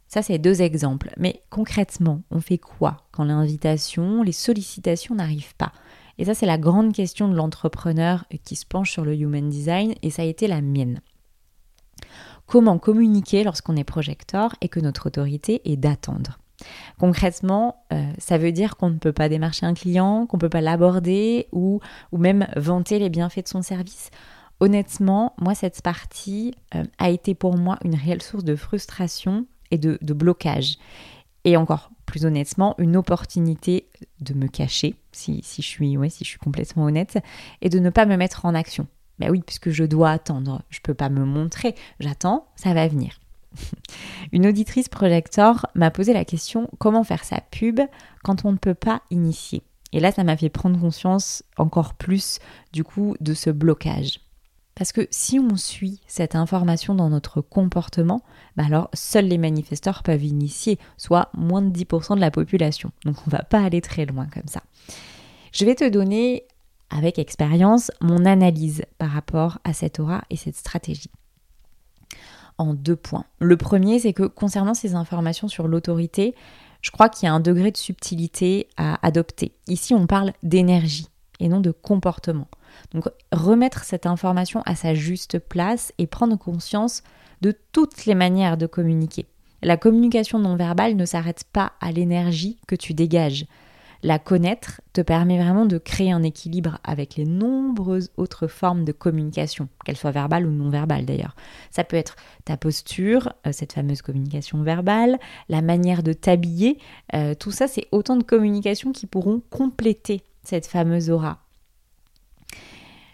Ça, 0.08 0.22
c'est 0.22 0.38
deux 0.38 0.62
exemples. 0.62 1.12
Mais 1.16 1.42
concrètement, 1.50 2.22
on 2.30 2.40
fait 2.40 2.58
quoi 2.58 2.98
quand 3.10 3.24
l'invitation, 3.24 4.22
les 4.22 4.32
sollicitations 4.32 5.16
n'arrivent 5.16 5.56
pas? 5.56 5.72
Et 6.18 6.24
ça, 6.24 6.34
c'est 6.34 6.46
la 6.46 6.58
grande 6.58 6.92
question 6.92 7.28
de 7.28 7.34
l'entrepreneur 7.34 8.24
qui 8.44 8.54
se 8.54 8.64
penche 8.64 8.92
sur 8.92 9.04
le 9.04 9.16
human 9.16 9.48
design 9.48 9.94
et 10.02 10.10
ça 10.10 10.22
a 10.22 10.26
été 10.26 10.46
la 10.46 10.60
mienne. 10.60 11.00
Comment 12.46 12.78
communiquer 12.78 13.42
lorsqu'on 13.42 13.76
est 13.76 13.84
projecteur 13.84 14.54
et 14.60 14.68
que 14.68 14.78
notre 14.78 15.06
autorité 15.06 15.62
est 15.64 15.76
d'attendre? 15.76 16.38
Concrètement, 16.98 17.84
euh, 17.92 18.04
ça 18.18 18.38
veut 18.38 18.52
dire 18.52 18.76
qu'on 18.76 18.90
ne 18.90 18.98
peut 18.98 19.12
pas 19.12 19.28
démarcher 19.28 19.66
un 19.66 19.74
client, 19.74 20.26
qu'on 20.26 20.36
ne 20.36 20.40
peut 20.40 20.48
pas 20.48 20.60
l'aborder 20.60 21.48
ou, 21.52 21.80
ou 22.12 22.18
même 22.18 22.46
vanter 22.56 22.98
les 22.98 23.10
bienfaits 23.10 23.44
de 23.44 23.48
son 23.48 23.62
service. 23.62 24.10
Honnêtement, 24.60 25.34
moi, 25.40 25.54
cette 25.54 25.82
partie 25.82 26.54
euh, 26.74 26.84
a 26.98 27.10
été 27.10 27.34
pour 27.34 27.56
moi 27.56 27.78
une 27.84 27.94
réelle 27.94 28.22
source 28.22 28.44
de 28.44 28.56
frustration 28.56 29.46
et 29.70 29.78
de, 29.78 29.98
blocage. 30.14 30.78
Et 31.44 31.56
encore 31.56 31.90
plus 32.06 32.24
honnêtement, 32.24 32.74
une 32.78 32.96
opportunité 32.96 33.88
de 34.20 34.34
me 34.34 34.46
cacher, 34.46 34.94
si, 35.12 35.42
je, 35.42 35.62
suis, 35.62 35.96
ouais, 35.96 36.08
si 36.08 36.24
je 36.24 36.30
suis 36.30 36.38
complètement 36.38 36.84
honnête, 36.84 37.18
et 37.60 37.68
de 37.68 37.78
ne 37.78 37.90
pas 37.90 38.06
me 38.06 38.16
mettre 38.16 38.44
en 38.44 38.54
action. 38.54 38.86
Ben 39.18 39.30
oui, 39.30 39.42
puisque 39.44 39.70
je 39.70 39.84
dois 39.84 40.10
attendre, 40.10 40.62
je 40.70 40.78
ne 40.78 40.82
peux 40.82 40.94
pas 40.94 41.08
me 41.08 41.24
montrer, 41.24 41.74
j'attends, 42.00 42.46
ça 42.56 42.74
va 42.74 42.86
venir. 42.88 43.20
Une 44.32 44.46
auditrice 44.46 44.88
projector 44.88 45.66
m'a 45.74 45.90
posé 45.90 46.12
la 46.12 46.24
question 46.24 46.68
comment 46.78 47.04
faire 47.04 47.24
sa 47.24 47.40
pub 47.40 47.80
quand 48.22 48.44
on 48.44 48.52
ne 48.52 48.58
peut 48.58 48.74
pas 48.74 49.02
initier? 49.10 49.62
Et 49.92 50.00
là, 50.00 50.10
ça 50.10 50.24
m'a 50.24 50.36
fait 50.36 50.48
prendre 50.48 50.80
conscience 50.80 51.44
encore 51.56 51.94
plus 51.94 52.40
du 52.72 52.82
coup 52.82 53.16
de 53.20 53.32
ce 53.32 53.50
blocage. 53.50 54.20
Parce 54.74 54.90
que 54.90 55.06
si 55.10 55.38
on 55.38 55.56
suit 55.56 56.00
cette 56.08 56.34
information 56.34 56.96
dans 56.96 57.08
notre 57.08 57.40
comportement, 57.40 58.22
bah 58.56 58.64
alors 58.66 58.90
seuls 58.92 59.26
les 59.26 59.38
manifesteurs 59.38 60.02
peuvent 60.02 60.24
initier, 60.24 60.80
soit 60.96 61.30
moins 61.32 61.62
de 61.62 61.70
10% 61.70 62.16
de 62.16 62.20
la 62.20 62.32
population. 62.32 62.90
Donc 63.04 63.16
on 63.26 63.30
va 63.30 63.44
pas 63.44 63.62
aller 63.62 63.80
très 63.80 64.04
loin 64.04 64.26
comme 64.26 64.48
ça. 64.48 64.62
Je 65.52 65.64
vais 65.64 65.76
te 65.76 65.88
donner 65.88 66.44
avec 66.90 67.20
expérience 67.20 67.92
mon 68.00 68.24
analyse 68.24 68.82
par 68.98 69.10
rapport 69.10 69.58
à 69.62 69.72
cette 69.72 70.00
aura 70.00 70.24
et 70.28 70.36
cette 70.36 70.56
stratégie 70.56 71.10
en 72.58 72.74
deux 72.74 72.96
points. 72.96 73.24
Le 73.38 73.56
premier, 73.56 73.98
c'est 73.98 74.12
que 74.12 74.24
concernant 74.24 74.74
ces 74.74 74.94
informations 74.94 75.48
sur 75.48 75.68
l'autorité, 75.68 76.34
je 76.80 76.90
crois 76.90 77.08
qu'il 77.08 77.26
y 77.26 77.30
a 77.30 77.34
un 77.34 77.40
degré 77.40 77.70
de 77.70 77.76
subtilité 77.76 78.68
à 78.76 79.04
adopter. 79.06 79.52
Ici, 79.66 79.94
on 79.94 80.06
parle 80.06 80.32
d'énergie 80.42 81.08
et 81.40 81.48
non 81.48 81.60
de 81.60 81.70
comportement. 81.70 82.48
Donc 82.92 83.08
remettre 83.32 83.84
cette 83.84 84.06
information 84.06 84.62
à 84.66 84.74
sa 84.74 84.94
juste 84.94 85.38
place 85.38 85.92
et 85.98 86.06
prendre 86.06 86.36
conscience 86.36 87.02
de 87.40 87.56
toutes 87.72 88.06
les 88.06 88.14
manières 88.14 88.56
de 88.56 88.66
communiquer. 88.66 89.26
La 89.62 89.76
communication 89.76 90.38
non 90.38 90.56
verbale 90.56 90.94
ne 90.94 91.06
s'arrête 91.06 91.44
pas 91.52 91.72
à 91.80 91.90
l'énergie 91.90 92.58
que 92.66 92.76
tu 92.76 92.92
dégages 92.92 93.46
la 94.04 94.18
connaître 94.18 94.82
te 94.92 95.00
permet 95.00 95.38
vraiment 95.38 95.64
de 95.64 95.78
créer 95.78 96.12
un 96.12 96.22
équilibre 96.22 96.78
avec 96.84 97.16
les 97.16 97.24
nombreuses 97.24 98.10
autres 98.18 98.48
formes 98.48 98.84
de 98.84 98.92
communication, 98.92 99.68
qu'elles 99.82 99.96
soient 99.96 100.10
verbales 100.10 100.46
ou 100.46 100.50
non 100.50 100.68
verbales 100.68 101.06
d'ailleurs. 101.06 101.34
Ça 101.70 101.84
peut 101.84 101.96
être 101.96 102.14
ta 102.44 102.58
posture, 102.58 103.32
euh, 103.46 103.52
cette 103.52 103.72
fameuse 103.72 104.02
communication 104.02 104.62
verbale, 104.62 105.18
la 105.48 105.62
manière 105.62 106.02
de 106.02 106.12
t'habiller, 106.12 106.78
euh, 107.14 107.34
tout 107.34 107.50
ça 107.50 107.66
c'est 107.66 107.86
autant 107.92 108.16
de 108.16 108.22
communications 108.22 108.92
qui 108.92 109.06
pourront 109.06 109.40
compléter 109.48 110.22
cette 110.42 110.66
fameuse 110.66 111.08
aura. 111.08 111.38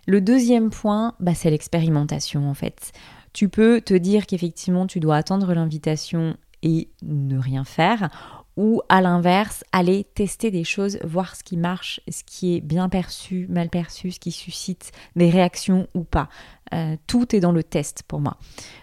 Le 0.08 0.20
deuxième 0.20 0.70
point, 0.70 1.14
bah, 1.20 1.34
c'est 1.36 1.50
l'expérimentation 1.50 2.50
en 2.50 2.54
fait. 2.54 2.90
Tu 3.32 3.48
peux 3.48 3.80
te 3.80 3.94
dire 3.94 4.26
qu'effectivement 4.26 4.88
tu 4.88 4.98
dois 4.98 5.18
attendre 5.18 5.54
l'invitation 5.54 6.36
et 6.64 6.88
ne 7.02 7.38
rien 7.38 7.62
faire 7.62 8.10
ou 8.56 8.82
à 8.88 9.00
l'inverse, 9.00 9.64
aller 9.72 10.04
tester 10.14 10.50
des 10.50 10.64
choses, 10.64 10.98
voir 11.04 11.36
ce 11.36 11.42
qui 11.42 11.56
marche, 11.56 12.00
ce 12.10 12.22
qui 12.24 12.56
est 12.56 12.60
bien 12.60 12.88
perçu, 12.88 13.46
mal 13.48 13.70
perçu, 13.70 14.10
ce 14.10 14.20
qui 14.20 14.32
suscite 14.32 14.92
des 15.16 15.30
réactions 15.30 15.86
ou 15.94 16.04
pas. 16.04 16.28
Euh, 16.74 16.96
tout 17.06 17.34
est 17.34 17.40
dans 17.40 17.52
le 17.52 17.62
test 17.62 18.02
pour 18.06 18.20
moi. 18.20 18.36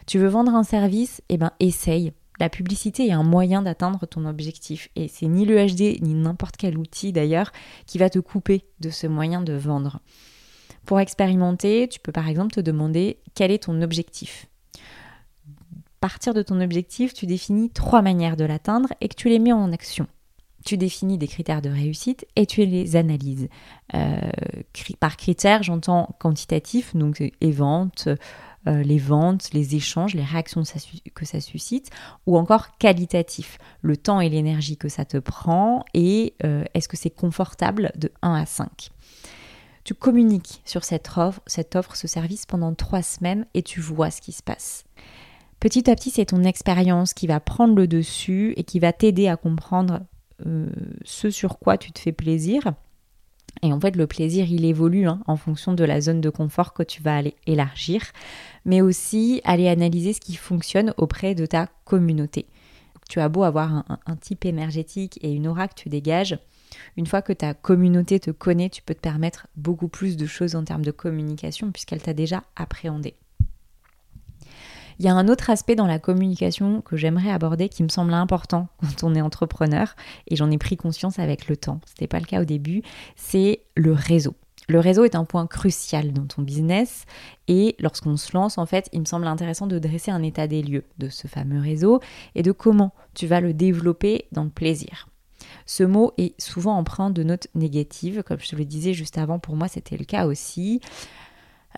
Tu 0.06 0.20
veux 0.20 0.28
vendre 0.28 0.54
un 0.56 0.64
service? 0.64 1.22
Eh 1.30 1.38
ben 1.38 1.52
essaye. 1.60 2.12
La 2.40 2.50
publicité 2.50 3.08
est 3.08 3.14
un 3.14 3.24
moyen 3.24 3.64
d'atteindre 3.64 4.06
ton 4.06 4.26
objectif 4.26 4.90
et 4.96 5.08
c'est 5.08 5.28
ni 5.28 5.46
le 5.46 5.56
HD 5.66 6.02
ni 6.02 6.14
n'importe 6.14 6.56
quel 6.58 6.78
outil 6.78 7.12
d'ailleurs 7.12 7.52
qui 7.88 7.98
va 7.98 8.10
te 8.10 8.20
couper 8.20 8.66
de 8.80 8.90
ce 8.90 9.08
moyen 9.08 9.42
de 9.42 9.54
vendre. 9.54 10.00
Pour 10.86 11.00
expérimenter, 11.00 11.88
tu 11.90 12.00
peux 12.00 12.12
par 12.12 12.30
exemple 12.30 12.54
te 12.54 12.62
demander 12.62 13.20
quel 13.34 13.52
est 13.52 13.64
ton 13.64 13.82
objectif 13.82 14.48
partir 16.10 16.34
de 16.34 16.42
ton 16.42 16.62
objectif, 16.62 17.14
tu 17.14 17.26
définis 17.26 17.70
trois 17.70 18.02
manières 18.02 18.38
de 18.38 18.46
l'atteindre 18.46 18.90
et 19.02 19.10
que 19.10 19.16
tu 19.16 19.28
les 19.28 19.40
mets 19.40 19.52
en 19.52 19.72
action. 19.74 20.08
Tu 20.66 20.78
définis 20.78 21.18
des 21.18 21.28
critères 21.28 21.62
de 21.62 21.70
réussite 21.70 22.26
et 22.36 22.46
tu 22.46 22.66
les 22.66 22.96
analyses. 22.96 23.50
Euh, 23.94 24.20
par 25.00 25.18
critères, 25.18 25.64
j'entends 25.64 26.16
quantitatif, 26.20 26.96
donc 26.96 27.22
les 27.42 27.52
ventes, 27.52 28.08
euh, 28.68 28.84
les 28.84 28.98
ventes, 28.98 29.50
les 29.54 29.76
échanges, 29.76 30.14
les 30.14 30.24
réactions 30.24 30.64
que 31.14 31.26
ça 31.26 31.42
suscite, 31.42 31.90
ou 32.26 32.38
encore 32.38 32.78
qualitatif, 32.78 33.58
le 33.82 33.98
temps 33.98 34.22
et 34.22 34.30
l'énergie 34.30 34.78
que 34.78 34.90
ça 34.90 35.04
te 35.04 35.18
prend 35.18 35.84
et 35.94 36.36
euh, 36.44 36.64
est-ce 36.74 36.88
que 36.88 36.98
c'est 36.98 37.10
confortable 37.10 37.92
de 37.98 38.12
1 38.22 38.34
à 38.34 38.46
5. 38.46 38.92
Tu 39.84 39.94
communiques 39.94 40.62
sur 40.66 40.84
cette 40.84 41.10
offre, 41.18 41.42
cette 41.48 41.76
offre, 41.78 41.96
ce 41.96 42.08
service 42.08 42.46
pendant 42.46 42.74
trois 42.74 43.02
semaines 43.02 43.46
et 43.54 43.62
tu 43.62 43.80
vois 43.80 44.12
ce 44.12 44.20
qui 44.20 44.34
se 44.34 44.44
passe. 44.44 44.84
Petit 45.60 45.90
à 45.90 45.96
petit, 45.96 46.12
c'est 46.12 46.26
ton 46.26 46.44
expérience 46.44 47.14
qui 47.14 47.28
va 47.28 47.40
prendre 47.40 47.76
le 47.76 47.88
dessus 47.88 48.54
et 48.58 48.64
qui 48.64 48.80
va 48.80 48.94
t'aider 48.94 49.28
à 49.28 49.38
comprendre 49.38 50.02
euh, 50.46 50.70
ce 51.04 51.30
sur 51.30 51.58
quoi 51.58 51.78
tu 51.78 51.92
te 51.92 52.00
fais 52.00 52.12
plaisir. 52.12 52.74
Et 53.64 53.74
en 53.74 53.80
fait, 53.80 53.96
le 53.96 54.06
plaisir, 54.06 54.52
il 54.52 54.66
évolue 54.66 55.08
hein, 55.08 55.20
en 55.26 55.36
fonction 55.36 55.74
de 55.74 55.84
la 55.84 56.00
zone 56.00 56.22
de 56.22 56.30
confort 56.30 56.74
que 56.74 56.84
tu 56.84 57.02
vas 57.02 57.18
aller 57.18 57.36
élargir, 57.48 58.04
mais 58.66 58.82
aussi 58.82 59.42
aller 59.46 59.68
analyser 59.68 60.14
ce 60.14 60.22
qui 60.22 60.36
fonctionne 60.36 60.94
auprès 60.98 61.34
de 61.34 61.48
ta 61.48 61.68
communauté. 61.86 62.46
Tu 63.10 63.20
as 63.20 63.30
beau 63.30 63.44
avoir 63.44 63.74
un, 63.74 64.00
un 64.06 64.16
type 64.16 64.46
énergétique 64.46 65.18
et 65.24 65.32
une 65.32 65.48
aura 65.48 65.68
que 65.68 65.76
tu 65.76 65.90
dégages, 65.90 66.38
une 66.96 67.08
fois 67.08 67.22
que 67.22 67.34
ta 67.34 67.54
communauté 67.54 68.20
te 68.20 68.32
connaît, 68.32 68.70
tu 68.70 68.82
peux 68.82 68.96
te 68.96 69.00
permettre 69.00 69.48
beaucoup 69.56 69.88
plus 69.88 70.18
de 70.18 70.26
choses 70.26 70.56
en 70.56 70.64
termes 70.64 70.86
de 70.86 70.92
communication 70.92 71.72
puisqu'elle 71.72 72.02
t'a 72.02 72.14
déjà 72.14 72.44
appréhendé. 72.56 73.16
Il 75.00 75.06
y 75.06 75.10
a 75.10 75.14
un 75.14 75.28
autre 75.28 75.50
aspect 75.50 75.76
dans 75.76 75.86
la 75.86 76.00
communication 76.00 76.82
que 76.82 76.98
j'aimerais 76.98 77.30
aborder 77.30 77.70
qui 77.70 77.84
me 77.84 77.90
semble 77.90 78.14
important 78.14 78.68
quand 78.82 79.04
on 79.04 79.16
est 79.16 79.22
entrepreneur 79.22 79.96
et 80.28 80.36
j'en 80.36 80.52
ai 80.52 80.58
pris 80.58 80.78
conscience 80.78 81.20
avec 81.20 81.48
le 81.48 81.58
temps. 81.58 81.80
Ce 81.86 81.92
n'était 81.94 82.08
pas 82.08 82.20
le 82.20 82.26
cas 82.26 82.42
au 82.42 82.46
début, 82.46 82.82
c'est 83.16 83.62
le 83.76 83.94
réseau. 83.94 84.36
Le 84.70 84.80
réseau 84.80 85.06
est 85.06 85.16
un 85.16 85.24
point 85.24 85.48
crucial 85.48 86.12
dans 86.12 86.26
ton 86.26 86.42
business 86.42 87.06
et 87.48 87.76
lorsqu'on 87.80 88.18
se 88.18 88.34
lance, 88.34 88.58
en 88.58 88.66
fait, 88.66 88.90
il 88.92 89.00
me 89.00 89.06
semble 89.06 89.28
intéressant 89.28 89.66
de 89.66 89.80
dresser 89.80 90.12
un 90.12 90.24
état 90.24 90.48
des 90.48 90.62
lieux 90.62 90.84
de 90.98 91.08
ce 91.08 91.28
fameux 91.28 91.62
réseau 91.62 92.02
et 92.36 92.44
de 92.44 92.52
comment 92.52 92.94
tu 93.14 93.28
vas 93.28 93.40
le 93.40 93.54
développer 93.54 94.26
dans 94.34 94.44
le 94.44 94.50
plaisir. 94.50 95.08
Ce 95.66 95.84
mot 95.84 96.12
est 96.18 96.40
souvent 96.42 96.78
empreint 96.78 97.12
de 97.12 97.24
notes 97.24 97.48
négatives, 97.56 98.24
comme 98.24 98.40
je 98.40 98.50
te 98.50 98.56
le 98.56 98.66
disais 98.66 98.94
juste 98.94 99.18
avant, 99.18 99.40
pour 99.40 99.56
moi 99.56 99.70
c'était 99.70 99.96
le 99.96 100.06
cas 100.06 100.26
aussi. 100.26 100.82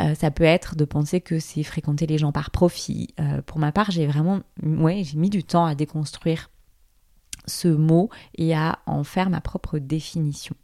Euh, 0.02 0.16
ça 0.16 0.32
peut 0.32 0.44
être 0.44 0.76
de 0.76 0.86
penser 0.86 1.20
que 1.22 1.40
c'est 1.40 1.64
fréquenter 1.64 2.08
les 2.08 2.18
gens 2.18 2.32
par 2.32 2.52
profit. 2.52 3.14
Euh, 3.20 3.42
pour 3.42 3.60
ma 3.60 3.72
part, 3.72 3.92
j'ai 3.92 4.08
vraiment, 4.08 4.42
ouais, 4.64 5.04
j'ai 5.04 5.18
mis 5.18 5.30
du 5.30 5.44
temps 5.44 5.66
à 5.66 5.76
déconstruire 5.76 6.50
ce 7.46 7.68
mot 7.68 8.10
et 8.36 8.56
à 8.56 8.80
en 8.86 9.04
faire 9.04 9.30
ma 9.30 9.42
propre 9.42 9.80
définition. 9.80 10.56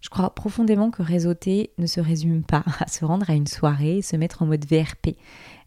Je 0.00 0.10
crois 0.10 0.34
profondément 0.34 0.90
que 0.90 1.02
réseauter 1.02 1.72
ne 1.78 1.86
se 1.86 2.00
résume 2.00 2.42
pas 2.42 2.64
à 2.80 2.88
se 2.88 3.04
rendre 3.04 3.28
à 3.30 3.34
une 3.34 3.46
soirée, 3.46 4.02
se 4.02 4.16
mettre 4.16 4.42
en 4.42 4.46
mode 4.46 4.64
VRP, 4.64 5.16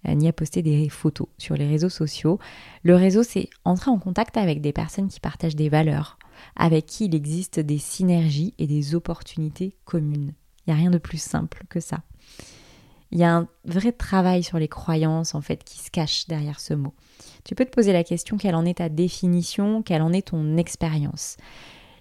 euh, 0.08 0.14
ni 0.14 0.28
à 0.28 0.34
poster 0.34 0.62
des 0.62 0.90
photos 0.90 1.28
sur 1.38 1.56
les 1.56 1.68
réseaux 1.68 1.90
sociaux. 1.90 2.40
Le 2.84 2.96
réseau, 2.96 3.24
c'est 3.24 3.50
entrer 3.66 3.92
en 3.92 4.00
contact 4.00 4.38
avec 4.38 4.62
des 4.62 4.74
personnes 4.74 5.10
qui 5.10 5.20
partagent 5.20 5.56
des 5.56 5.70
valeurs, 5.70 6.18
avec 6.56 6.86
qui 6.86 7.06
il 7.06 7.16
existe 7.16 7.60
des 7.60 7.78
synergies 7.78 8.54
et 8.58 8.68
des 8.68 8.96
opportunités 8.96 9.76
communes. 9.86 10.34
Il 10.66 10.74
n'y 10.74 10.80
a 10.80 10.82
rien 10.82 10.92
de 10.92 10.98
plus 10.98 11.22
simple 11.22 11.66
que 11.70 11.80
ça. 11.80 12.02
Il 13.12 13.20
y 13.20 13.24
a 13.24 13.36
un 13.36 13.48
vrai 13.66 13.92
travail 13.92 14.42
sur 14.44 14.58
les 14.58 14.68
croyances 14.68 15.36
en 15.36 15.42
fait 15.42 15.64
qui 15.64 15.80
se 15.80 15.92
cache 15.92 16.28
derrière 16.28 16.60
ce 16.60 16.74
mot. 16.74 16.94
Tu 17.44 17.56
peux 17.56 17.66
te 17.66 17.72
poser 17.72 17.94
la 17.94 18.04
question 18.04 18.38
quelle 18.38 18.56
en 18.56 18.66
est 18.66 18.78
ta 18.78 18.90
définition, 18.90 19.82
quelle 19.84 20.02
en 20.02 20.14
est 20.14 20.30
ton 20.30 20.58
expérience? 20.58 21.38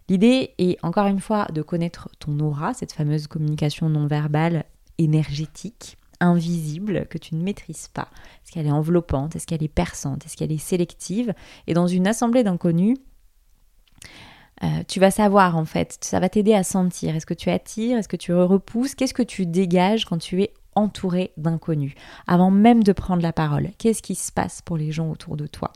L'idée 0.09 0.55
est 0.59 0.77
encore 0.85 1.07
une 1.07 1.21
fois 1.21 1.47
de 1.53 1.63
connaître 1.63 2.09
ton 2.19 2.39
aura, 2.41 2.75
cette 2.75 2.93
fameuse 2.93 3.27
communication 3.27 3.89
non 3.89 4.07
verbale 4.07 4.65
énergétique, 4.99 5.99
invisible, 6.21 7.07
que 7.09 7.17
tu 7.17 7.35
ne 7.35 7.43
maîtrises 7.43 7.89
pas. 7.89 8.09
Est-ce 8.45 8.53
qu'elle 8.53 8.67
est 8.67 8.73
enveloppante? 8.73 9.37
Est-ce 9.37 9.47
qu'elle 9.47 9.63
est 9.63 9.69
perçante? 9.69 10.27
Est-ce 10.27 10.37
qu'elle 10.37 10.53
est 10.53 10.59
sélective? 10.59 11.33
Et 11.67 11.75
dans 11.75 11.87
une 11.87 12.07
assemblée 12.07 12.43
d'inconnus, 12.43 12.99
euh, 14.63 14.83
tu 14.87 15.01
vas 15.01 15.11
savoir 15.11 15.57
en 15.57 15.65
fait, 15.65 15.97
ça 16.03 16.21
va 16.21 16.29
t'aider 16.29 16.55
à 16.55 16.63
sentir. 16.63 17.17
Est-ce 17.17 17.25
que 17.25 17.35
tu 17.35 17.49
attires? 17.49 17.97
Est-ce 17.97 18.09
que 18.09 18.17
tu 18.17 18.35
repousses? 18.35 18.95
Qu'est-ce 18.95 19.15
que 19.15 19.23
tu 19.23 19.47
dégages 19.47 20.05
quand 20.05 20.19
tu 20.19 20.43
es 20.43 20.53
entouré 20.81 21.33
d'inconnus 21.37 21.95
Avant 22.27 22.51
même 22.51 22.83
de 22.83 22.93
prendre 22.93 23.23
la 23.23 23.33
parole, 23.33 23.69
qu'est-ce 23.79 24.03
qui 24.03 24.15
se 24.15 24.33
passe 24.33 24.63
pour 24.63 24.77
les 24.77 24.93
gens 24.93 25.11
autour 25.11 25.37
de 25.37 25.47
toi? 25.47 25.73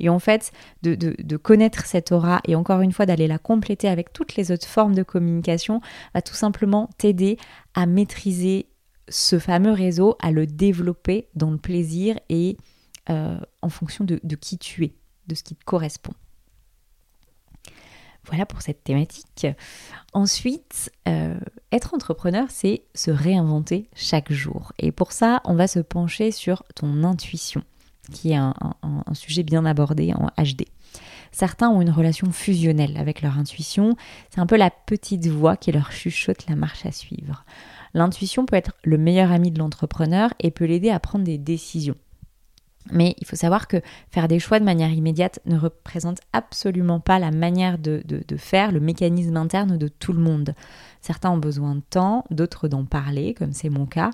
Et 0.00 0.08
en 0.08 0.18
fait, 0.18 0.52
de, 0.82 1.36
connaître 1.36 1.86
cette 1.86 2.12
aura 2.12 2.40
et 2.46 2.54
encore 2.54 2.80
une 2.80 2.92
fois 2.92 3.06
d'aller 3.06 3.26
la 3.26 3.38
compléter 3.38 3.88
avec 3.88 4.12
toutes 4.12 4.36
les 4.36 4.50
autres 4.50 4.66
formes 4.66 4.94
de 4.94 5.02
communication 5.02 5.80
va 6.14 6.22
tout 6.22 6.34
simplement 6.34 6.88
t'aider 6.98 7.38
à 7.74 7.86
maîtriser 7.86 8.66
ce 9.08 9.38
fameux 9.38 9.72
réseau, 9.72 10.16
à 10.20 10.30
le 10.30 10.46
développer 10.46 11.28
dans 11.34 11.50
le 11.50 11.58
plaisir 11.58 12.18
et 12.28 12.56
euh, 13.10 13.38
en 13.60 13.68
fonction 13.68 14.04
de, 14.04 14.18
qui 14.36 14.58
tu 14.58 14.84
es, 14.84 14.94
de 15.26 15.34
ce 15.34 15.42
qui 15.42 15.54
te 15.54 15.64
correspond. 15.64 16.12
Voilà 18.26 18.46
pour 18.46 18.62
cette 18.62 18.84
thématique. 18.84 19.46
Ensuite, 20.12 20.90
euh, 21.08 21.38
être 21.72 21.94
entrepreneur, 21.94 22.46
c'est 22.48 22.82
se 22.94 23.10
réinventer 23.10 23.88
chaque 23.94 24.32
jour. 24.32 24.72
Et 24.78 24.92
pour 24.92 25.12
ça, 25.12 25.40
on 25.44 25.54
va 25.54 25.66
se 25.66 25.80
pencher 25.80 26.30
sur 26.30 26.64
ton 26.74 27.04
intuition, 27.04 27.62
qui 28.12 28.32
est 28.32 28.36
un, 28.36 28.54
un 28.82 29.14
sujet 29.14 29.42
bien 29.42 29.64
abordé 29.64 30.12
en 30.14 30.28
HD. 30.42 30.64
Certains 31.32 31.68
ont 31.68 31.80
une 31.80 31.90
relation 31.90 32.30
fusionnelle 32.30 32.96
avec 32.96 33.20
leur 33.20 33.36
intuition. 33.38 33.96
C'est 34.30 34.40
un 34.40 34.46
peu 34.46 34.56
la 34.56 34.70
petite 34.70 35.26
voix 35.26 35.56
qui 35.56 35.72
leur 35.72 35.90
chuchote 35.90 36.46
la 36.48 36.54
marche 36.54 36.86
à 36.86 36.92
suivre. 36.92 37.44
L'intuition 37.92 38.46
peut 38.46 38.56
être 38.56 38.74
le 38.84 38.98
meilleur 38.98 39.32
ami 39.32 39.50
de 39.50 39.58
l'entrepreneur 39.58 40.32
et 40.38 40.52
peut 40.52 40.64
l'aider 40.64 40.90
à 40.90 41.00
prendre 41.00 41.24
des 41.24 41.38
décisions. 41.38 41.96
Mais 42.92 43.14
il 43.18 43.26
faut 43.26 43.36
savoir 43.36 43.66
que 43.66 43.80
faire 44.10 44.28
des 44.28 44.38
choix 44.38 44.60
de 44.60 44.64
manière 44.64 44.92
immédiate 44.92 45.40
ne 45.46 45.56
représente 45.56 46.20
absolument 46.32 47.00
pas 47.00 47.18
la 47.18 47.30
manière 47.30 47.78
de, 47.78 48.02
faire, 48.36 48.72
le 48.72 48.80
mécanisme 48.80 49.36
interne 49.36 49.78
de 49.78 49.88
tout 49.88 50.12
le 50.12 50.20
monde. 50.20 50.54
Certains 51.00 51.30
ont 51.30 51.38
besoin 51.38 51.76
de 51.76 51.82
temps, 51.88 52.24
d'autres 52.30 52.68
d'en 52.68 52.84
parler, 52.84 53.34
comme 53.34 53.52
c'est 53.52 53.70
mon 53.70 53.86
cas. 53.86 54.10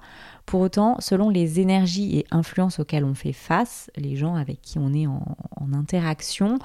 Pour 0.46 0.60
autant, 0.60 0.96
selon 1.00 1.30
les 1.30 1.60
énergies 1.60 2.18
et 2.18 2.26
influences 2.30 2.78
auxquelles 2.78 3.04
on 3.04 3.14
fait 3.14 3.32
face, 3.32 3.90
les 3.96 4.16
gens 4.16 4.36
avec 4.36 4.60
qui 4.62 4.78
on 4.78 4.92
est 4.92 5.06
en 5.06 5.72
interaction, 5.72 6.58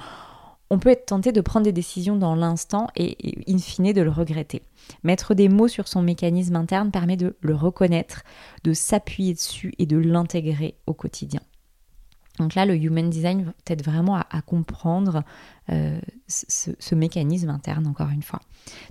on 0.70 0.78
peut 0.78 0.88
être 0.90 1.06
tenté 1.06 1.32
de 1.32 1.40
prendre 1.40 1.64
des 1.64 1.72
décisions 1.72 2.16
dans 2.16 2.34
l'instant 2.34 2.88
et, 2.96 3.16
in 3.48 3.58
fine 3.58 3.92
de 3.92 4.00
le 4.00 4.10
regretter. 4.10 4.62
Mettre 5.04 5.34
des 5.34 5.48
mots 5.48 5.68
sur 5.68 5.88
son 5.88 6.02
mécanisme 6.02 6.56
interne 6.56 6.90
permet 6.90 7.16
de 7.16 7.36
le 7.40 7.54
reconnaître, 7.54 8.22
de 8.64 8.72
s'appuyer 8.72 9.34
dessus 9.34 9.74
et 9.78 9.86
de 9.86 9.96
l'intégrer 9.96 10.76
au 10.86 10.94
quotidien. 10.94 11.40
Donc 12.38 12.54
là, 12.54 12.66
le 12.66 12.74
Human 12.74 13.08
Design 13.08 13.52
t'aide 13.64 13.82
vraiment 13.82 14.16
à, 14.16 14.42
comprendre 14.42 15.22
euh, 15.70 15.98
ce, 16.28 16.94
mécanisme 16.94 17.48
interne, 17.48 17.86
encore 17.86 18.10
une 18.10 18.22
fois. 18.22 18.40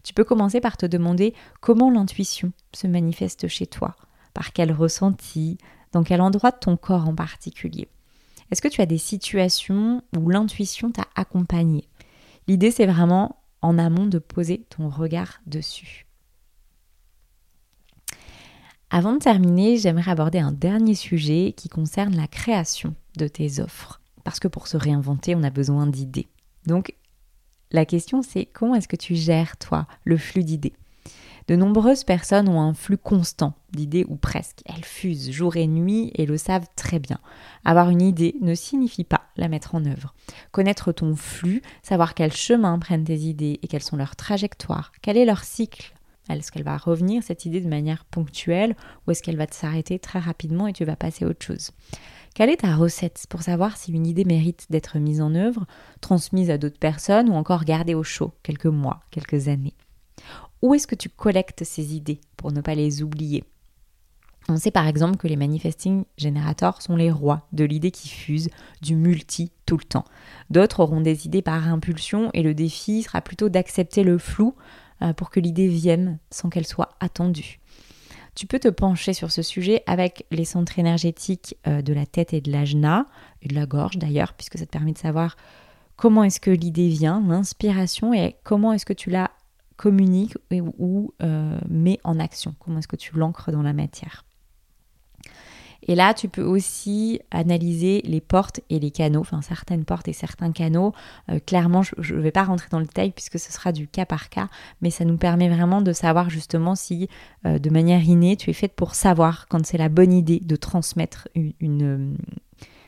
Tu 0.04 0.14
peux 0.14 0.24
commencer 0.24 0.62
par 0.62 0.78
te 0.78 0.86
demander 0.86 1.34
comment 1.62 1.92
l'intuition 1.92 2.52
se 2.74 2.88
manifeste 2.88 3.48
chez 3.48 3.68
toi, 3.68 3.96
par 4.34 4.52
quel 4.54 4.72
ressenti, 4.72 5.58
dans 5.92 6.04
quel 6.04 6.22
endroit 6.22 6.52
de 6.52 6.58
ton 6.60 6.78
corps 6.78 7.08
en 7.08 7.16
particulier? 7.16 7.88
Est-ce 8.52 8.62
que 8.62 8.68
tu 8.68 8.82
as 8.82 8.86
des 8.86 8.98
situations 8.98 10.04
où 10.18 10.30
l'intuition 10.30 10.92
t'a 10.92 11.06
accompagné? 11.16 11.88
L'idée, 12.48 12.72
c'est 12.72 12.86
vraiment 12.86 13.38
en 13.62 13.78
amont 13.78 14.06
de 14.06 14.20
poser 14.20 14.66
ton 14.70 14.90
regard 14.90 15.42
dessus. 15.48 16.05
Avant 18.98 19.12
de 19.12 19.20
terminer, 19.20 19.76
j'aimerais 19.76 20.12
aborder 20.12 20.40
un 20.40 20.54
dernier 20.54 20.96
sujet 20.96 21.54
qui 21.58 21.68
concerne 21.68 22.16
la 22.16 22.28
création 22.28 22.96
de 23.18 23.28
tes 23.28 23.60
offres. 23.60 24.00
Parce 24.24 24.40
que 24.40 24.48
pour 24.48 24.68
se 24.70 24.78
réinventer, 24.78 25.36
on 25.36 25.44
a 25.44 25.50
besoin 25.50 25.86
d'idées. 25.86 26.30
Donc, 26.66 26.96
la 27.72 27.86
question, 27.86 28.22
c'est 28.22 28.46
comment 28.46 28.74
est-ce 28.74 28.88
que 28.88 28.96
tu 28.96 29.16
gères, 29.16 29.58
toi, 29.58 29.86
le 30.06 30.16
flux 30.16 30.46
d'idées? 30.46 30.72
De 31.50 31.58
nombreuses 31.58 32.06
personnes 32.06 32.48
ont 32.48 32.62
un 32.62 32.74
flux 32.74 32.98
constant 32.98 33.56
d'idées 33.74 34.06
ou 34.08 34.16
presque. 34.16 34.62
Elles 34.66 34.86
fusent 34.86 35.30
jour 35.30 35.58
et 35.58 35.68
nuit 35.68 36.14
et 36.16 36.26
le 36.26 36.38
savent 36.38 36.70
très 36.78 37.00
bien. 37.00 37.20
Avoir 37.66 37.90
une 37.90 38.02
idée 38.02 38.38
ne 38.40 38.56
signifie 38.56 39.04
pas 39.04 39.24
la 39.36 39.50
mettre 39.50 39.76
en 39.76 39.84
œuvre. 39.84 40.16
Connaître 40.54 40.94
ton 40.94 41.18
flux, 41.18 41.62
savoir 41.84 42.14
quel 42.14 42.32
chemin 42.32 42.80
prennent 42.80 43.04
tes 43.04 43.20
idées 43.20 43.60
et 43.62 43.68
quelles 43.68 43.84
sont 43.84 43.98
leurs 43.98 44.16
trajectoires, 44.16 44.94
quel 45.02 45.18
est 45.18 45.26
leur 45.26 45.44
cycle. 45.44 45.95
Est-ce 46.30 46.52
qu'elle 46.52 46.64
va 46.64 46.78
revenir 46.78 47.24
cette 47.24 47.46
idée 47.46 47.62
de 47.62 47.70
manière 47.70 48.06
ponctuelle 48.06 48.76
ou 49.06 49.12
est-ce 49.12 49.22
qu'elle 49.22 49.38
va 49.38 49.46
s'arrêter 49.50 50.00
très 50.00 50.20
rapidement 50.20 50.68
et 50.68 50.74
tu 50.74 50.86
vas 50.86 50.96
passer 50.96 51.26
à 51.26 51.28
autre 51.28 51.46
chose? 51.46 51.72
Quelle 52.34 52.50
est 52.50 52.62
ta 52.62 52.76
recette 52.76 53.26
pour 53.30 53.44
savoir 53.44 53.78
si 53.78 53.94
une 53.94 54.06
idée 54.06 54.26
mérite 54.26 54.66
d'être 54.70 55.00
mise 55.00 55.22
en 55.22 55.36
œuvre, 55.36 55.66
transmise 56.02 56.50
à 56.50 56.58
d'autres 56.58 56.80
personnes 56.80 57.30
ou 57.30 57.34
encore 57.34 57.64
gardée 57.64 57.96
au 57.96 58.04
chaud 58.04 58.34
quelques 58.44 58.66
mois, 58.66 59.02
quelques 59.12 59.48
années? 59.48 59.76
Où 60.62 60.74
est-ce 60.74 60.88
que 60.88 60.96
tu 60.96 61.10
collectes 61.10 61.64
ces 61.64 61.96
idées 61.96 62.20
pour 62.36 62.52
ne 62.52 62.62
pas 62.62 62.76
les 62.76 63.04
oublier? 63.04 63.44
On 64.48 64.58
sait 64.58 64.72
par 64.72 64.88
exemple 64.88 65.18
que 65.18 65.28
les 65.28 65.38
manifesting 65.38 66.06
generators 66.18 66.82
sont 66.82 66.96
les 66.96 67.10
rois 67.10 67.48
de 67.52 67.64
l'idée 67.64 67.90
qui 67.90 68.10
fuse, 68.10 68.50
du 68.82 68.96
multi 68.96 69.52
tout 69.66 69.78
le 69.78 69.84
temps. 69.84 70.06
D'autres 70.52 70.82
auront 70.82 71.02
des 71.02 71.26
idées 71.26 71.42
par 71.42 71.68
impulsion 71.68 72.30
et 72.34 72.44
le 72.44 72.54
défi 72.54 73.02
sera 73.02 73.22
plutôt 73.22 73.50
d'accepter 73.50 74.04
le 74.04 74.20
flou 74.20 74.54
pour 75.18 75.30
que 75.30 75.40
l'idée 75.40 75.68
vienne 75.68 76.20
sans 76.32 76.50
qu'elle 76.50 76.66
soit 76.66 76.90
attendue. 77.00 77.60
Tu 78.36 78.48
peux 78.48 78.60
te 78.60 78.68
pencher 78.68 79.14
sur 79.14 79.32
ce 79.32 79.42
sujet 79.42 79.82
avec 79.88 80.26
les 80.30 80.44
centres 80.44 80.78
énergétiques 80.78 81.56
euh, 81.68 81.82
de 81.82 81.94
la 81.94 82.06
tête 82.06 82.34
et 82.34 82.42
de 82.42 82.52
l'ajna, 82.52 83.06
et 83.42 83.48
de 83.48 83.56
la 83.56 83.66
gorge 83.66 83.98
d'ailleurs, 83.98 84.34
puisque 84.34 84.58
ça 84.58 84.66
te 84.66 84.72
permet 84.72 84.92
de 84.92 84.98
savoir 84.98 85.38
comment 85.96 86.22
est-ce 86.26 86.42
que 86.42 86.52
l'idée 86.52 86.90
vient, 86.90 87.24
l'inspiration, 87.26 88.14
et 88.14 88.36
comment 88.44 88.74
est-ce 88.74 88.86
que 88.86 88.94
tu 88.94 89.10
l'as 89.10 89.32
communique 89.78 90.36
ou, 90.52 91.14
euh, 91.22 91.58
met 91.70 92.00
en 92.04 92.20
action 92.20 92.56
Comment 92.60 92.80
est-ce 92.80 92.90
que 92.90 92.98
tu 92.98 93.16
l'ancres 93.16 93.52
dans 93.52 93.64
la 93.64 93.74
matière 93.74 94.26
et 95.86 95.96
là, 95.96 96.14
tu 96.14 96.28
peux 96.28 96.44
aussi 96.44 97.20
analyser 97.32 98.02
les 98.06 98.22
portes 98.22 98.60
et 98.70 98.80
les 98.80 98.92
canaux, 98.92 99.22
enfin 99.22 99.42
certaines 99.42 99.86
portes 99.86 100.08
et 100.08 100.14
certains 100.14 100.52
canaux. 100.52 100.94
Euh, 101.30 101.40
clairement, 101.40 101.84
je 101.84 102.16
ne 102.16 102.20
vais 102.20 102.32
pas 102.32 102.44
rentrer 102.44 102.68
dans 102.72 102.80
le 102.80 102.86
détail 102.86 103.12
puisque 103.12 103.40
ce 103.40 103.52
sera 103.52 103.72
du 103.72 103.88
cas 103.88 104.06
par 104.06 104.30
cas, 104.30 104.50
mais 104.82 104.90
ça 104.90 105.06
nous 105.06 105.18
permet 105.18 105.50
vraiment 105.50 105.82
de 105.82 105.94
savoir 105.94 106.30
justement 106.30 106.76
si 106.76 107.08
euh, 107.46 107.60
de 107.60 107.70
manière 107.70 108.04
innée, 108.04 108.36
tu 108.36 108.50
es 108.50 108.54
faite 108.54 108.74
pour 108.74 108.96
savoir 108.96 109.48
quand 109.48 109.66
c'est 109.66 109.78
la 109.78 109.90
bonne 109.90 110.14
idée 110.14 110.40
de 110.40 110.56
transmettre 110.56 111.28
une 111.36 112.18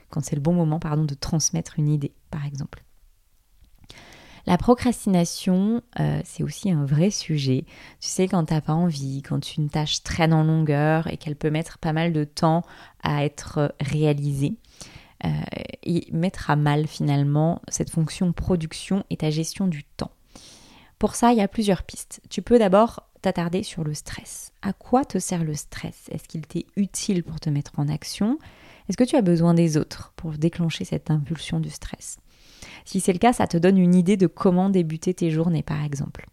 quand 0.10 0.24
c'est 0.24 0.36
le 0.36 0.42
bon 0.42 0.54
moment, 0.54 0.80
pardon, 0.80 1.04
de 1.04 1.16
transmettre 1.16 1.78
une 1.78 1.90
idée, 1.90 2.14
par 2.32 2.46
exemple. 2.46 2.84
La 4.48 4.58
procrastination, 4.58 5.82
euh, 6.00 6.22
c'est 6.24 6.42
aussi 6.42 6.72
un 6.72 6.86
vrai 6.86 7.12
sujet. 7.12 7.66
Tu 8.00 8.08
sais, 8.08 8.30
quand 8.30 8.46
t'as 8.46 8.62
pas 8.62 8.74
envie, 8.74 9.22
quand 9.22 9.58
une 9.58 9.70
tâche 9.70 10.04
traîne 10.04 10.34
en 10.34 10.46
longueur 10.46 11.08
et 11.08 11.18
qu'elle 11.18 11.36
peut 11.36 11.50
mettre 11.50 11.78
pas 11.80 11.92
mal 11.92 12.14
de 12.14 12.24
temps 12.24 12.64
à 13.04 13.26
être 13.26 13.76
réalisée. 13.82 14.56
Euh, 15.26 15.30
et 15.82 16.08
mettre 16.12 16.52
à 16.52 16.56
mal 16.56 16.86
finalement 16.86 17.64
cette 17.70 17.90
fonction 17.90 18.32
production 18.34 19.04
et 19.10 19.18
ta 19.18 19.32
gestion 19.32 19.66
du 19.66 19.84
temps. 19.84 20.12
Pour 21.00 21.16
ça, 21.16 21.32
il 21.32 21.40
y 21.40 21.42
a 21.42 21.48
plusieurs 21.48 21.82
pistes. 21.82 22.22
Tu 22.30 22.44
peux 22.44 22.60
d'abord 22.60 23.04
t'attarder 23.24 23.64
sur 23.64 23.84
le 23.84 23.96
stress. 23.96 24.54
À 24.62 24.74
quoi 24.74 25.06
te 25.06 25.18
sert 25.18 25.44
le 25.44 25.56
stress? 25.56 26.08
Est-ce 26.12 26.28
qu'il 26.28 26.46
t'est 26.46 26.68
utile 26.76 27.24
pour 27.24 27.40
te 27.40 27.50
mettre 27.50 27.80
en 27.80 27.88
action? 27.88 28.38
Est-ce 28.88 28.98
que 28.98 29.04
tu 29.04 29.16
as 29.16 29.22
besoin 29.24 29.56
des 29.56 29.76
autres 29.76 30.14
pour 30.16 30.34
déclencher 30.34 30.86
cette 30.86 31.10
impulsion 31.10 31.60
du 31.60 31.72
stress? 31.72 32.20
Si 32.86 33.00
c'est 33.00 33.14
le 33.14 33.20
cas, 33.20 33.34
ça 33.34 33.48
te 33.48 33.58
donne 33.58 33.78
une 33.78 33.96
idée 33.96 34.18
de 34.18 34.28
comment 34.28 34.70
débuter 34.70 35.14
tes 35.14 35.32
journées, 35.32 35.64
par 35.64 35.84
exemple. 35.84 36.26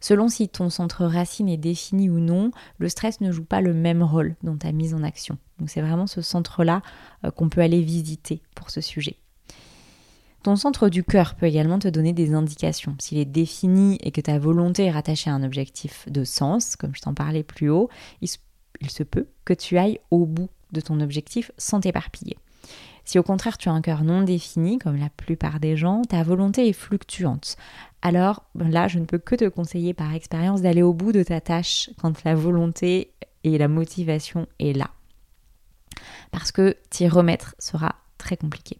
Selon 0.00 0.28
si 0.28 0.48
ton 0.48 0.70
centre 0.70 1.04
racine 1.04 1.48
est 1.48 1.58
défini 1.58 2.08
ou 2.08 2.20
non, 2.20 2.52
le 2.78 2.88
stress 2.88 3.20
ne 3.20 3.30
joue 3.30 3.44
pas 3.44 3.60
le 3.60 3.74
même 3.74 4.02
rôle 4.02 4.34
dans 4.42 4.56
ta 4.56 4.72
mise 4.72 4.94
en 4.94 5.02
action. 5.02 5.36
Donc 5.58 5.68
c'est 5.68 5.82
vraiment 5.82 6.06
ce 6.06 6.22
centre-là 6.22 6.80
euh, 7.24 7.30
qu'on 7.30 7.50
peut 7.50 7.60
aller 7.60 7.82
visiter 7.82 8.40
pour 8.54 8.70
ce 8.70 8.80
sujet. 8.80 9.16
Ton 10.42 10.56
centre 10.56 10.88
du 10.88 11.04
cœur 11.04 11.34
peut 11.34 11.44
également 11.44 11.78
te 11.78 11.88
donner 11.88 12.14
des 12.14 12.32
indications. 12.32 12.96
S'il 12.98 13.18
est 13.18 13.26
défini 13.26 13.98
et 14.00 14.10
que 14.10 14.22
ta 14.22 14.38
volonté 14.38 14.86
est 14.86 14.90
rattachée 14.90 15.28
à 15.28 15.34
un 15.34 15.42
objectif 15.42 16.08
de 16.08 16.24
sens, 16.24 16.76
comme 16.76 16.94
je 16.94 17.02
t'en 17.02 17.12
parlais 17.12 17.42
plus 17.42 17.68
haut, 17.68 17.90
il 18.22 18.28
se 18.28 19.02
peut 19.02 19.28
que 19.44 19.52
tu 19.52 19.76
ailles 19.76 20.00
au 20.10 20.24
bout 20.24 20.48
de 20.72 20.80
ton 20.80 21.00
objectif 21.00 21.52
sans 21.58 21.80
t'éparpiller. 21.80 22.38
Si 23.04 23.18
au 23.18 23.22
contraire 23.22 23.58
tu 23.58 23.68
as 23.68 23.72
un 23.72 23.80
cœur 23.80 24.04
non 24.04 24.22
défini, 24.22 24.78
comme 24.78 24.96
la 24.96 25.10
plupart 25.10 25.60
des 25.60 25.76
gens, 25.76 26.02
ta 26.02 26.22
volonté 26.22 26.68
est 26.68 26.72
fluctuante. 26.72 27.56
Alors 28.02 28.44
là, 28.54 28.88
je 28.88 28.98
ne 28.98 29.04
peux 29.04 29.18
que 29.18 29.34
te 29.34 29.48
conseiller 29.48 29.94
par 29.94 30.14
expérience 30.14 30.62
d'aller 30.62 30.82
au 30.82 30.92
bout 30.92 31.12
de 31.12 31.22
ta 31.22 31.40
tâche 31.40 31.90
quand 32.00 32.24
la 32.24 32.34
volonté 32.34 33.12
et 33.44 33.58
la 33.58 33.68
motivation 33.68 34.46
est 34.58 34.76
là. 34.76 34.90
Parce 36.30 36.52
que 36.52 36.76
t'y 36.90 37.08
remettre 37.08 37.54
sera 37.58 37.96
très 38.18 38.36
compliqué. 38.36 38.78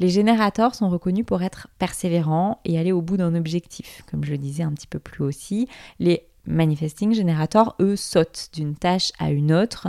Les 0.00 0.08
générateurs 0.08 0.74
sont 0.74 0.88
reconnus 0.88 1.24
pour 1.24 1.42
être 1.42 1.68
persévérants 1.78 2.60
et 2.64 2.78
aller 2.78 2.92
au 2.92 3.00
bout 3.00 3.16
d'un 3.16 3.34
objectif, 3.34 4.02
comme 4.10 4.24
je 4.24 4.32
le 4.32 4.38
disais 4.38 4.64
un 4.64 4.72
petit 4.72 4.88
peu 4.88 4.98
plus 4.98 5.22
aussi. 5.22 5.68
Les 6.00 6.26
manifesting 6.46 7.14
générateurs, 7.14 7.76
eux, 7.80 7.96
sautent 7.96 8.50
d'une 8.52 8.74
tâche 8.74 9.12
à 9.18 9.30
une 9.30 9.52
autre, 9.52 9.88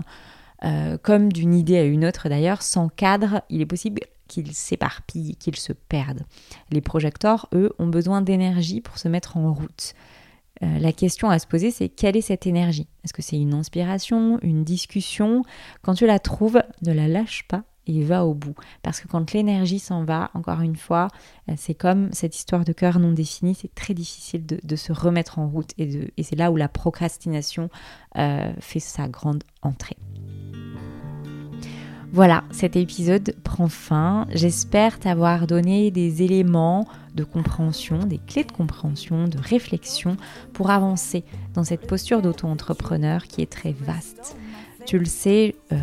euh, 0.66 0.98
comme 1.02 1.32
d'une 1.32 1.54
idée 1.54 1.78
à 1.78 1.84
une 1.84 2.06
autre 2.06 2.28
d'ailleurs. 2.30 2.62
Sans 2.62 2.90
cadre, 2.90 3.44
il 3.50 3.62
est 3.62 3.66
possible 3.66 4.02
qu'ils 4.28 4.54
s'éparpillent, 4.54 5.36
qu'ils 5.36 5.58
se 5.58 5.74
perdent. 5.74 6.24
Les 6.72 6.82
projecteurs, 6.82 7.48
eux, 7.54 7.72
ont 7.78 7.88
besoin 7.88 8.22
d'énergie 8.22 8.82
pour 8.82 8.98
se 8.98 9.08
mettre 9.08 9.38
en 9.38 9.54
route. 9.54 9.94
Euh, 10.64 10.80
la 10.80 10.92
question 10.92 11.30
à 11.30 11.38
se 11.38 11.46
poser, 11.46 11.70
c'est 11.70 11.90
quelle 11.90 12.16
est 12.16 12.22
cette 12.22 12.48
énergie? 12.48 12.88
Est-ce 13.04 13.14
que 13.14 13.22
c'est 13.22 13.38
une 13.38 13.54
inspiration, 13.54 14.40
une 14.42 14.64
discussion? 14.64 15.44
Quand 15.82 15.94
tu 15.94 16.08
la 16.08 16.18
trouves, 16.18 16.62
ne 16.82 16.94
la 16.94 17.08
lâche 17.08 17.46
pas 17.48 17.64
et 17.88 18.04
va 18.04 18.26
au 18.26 18.34
bout. 18.34 18.56
Parce 18.82 19.00
que 19.00 19.08
quand 19.08 19.34
l'énergie 19.34 19.78
s'en 19.78 20.06
va, 20.06 20.32
encore 20.34 20.62
une 20.62 20.78
fois, 20.78 21.10
euh, 21.50 21.54
c'est 21.58 21.76
comme 21.76 22.12
cette 22.12 22.36
histoire 22.36 22.64
de 22.64 22.74
cœur 22.74 22.98
non 22.98 23.12
définie, 23.12 23.54
c'est 23.54 23.76
très 23.76 23.94
difficile 23.94 24.46
de, 24.48 24.76
se 24.76 24.92
remettre 24.92 25.38
en 25.38 25.48
route 25.48 25.72
et, 25.78 26.24
c'est 26.24 26.36
là 26.36 26.52
où 26.52 26.56
la 26.56 26.70
procrastination 26.70 27.70
fait 28.16 28.80
sa 28.80 29.08
grande 29.08 29.44
entrée. 29.62 29.98
Voilà, 32.14 32.44
cet 32.52 32.76
épisode 32.76 33.36
prend 33.44 33.68
fin. 33.68 34.26
J'espère 34.32 35.00
t'avoir 35.00 35.48
donné 35.48 35.92
des 35.92 36.24
éléments 36.24 36.88
de 37.14 37.24
compréhension, 37.24 38.00
des 38.00 38.20
clés 38.20 38.44
de 38.44 38.52
compréhension, 38.52 39.28
de 39.28 39.38
réflexion 39.38 40.18
pour 40.54 40.70
avancer 40.70 41.24
dans 41.54 41.64
cette 41.64 41.88
posture 41.88 42.22
d'auto-entrepreneur 42.22 43.26
qui 43.26 43.42
est 43.42 43.52
très 43.52 43.74
vaste. 43.74 44.38
Tu 44.86 45.00
le 45.00 45.06
sais, 45.06 45.56
euh, 45.72 45.76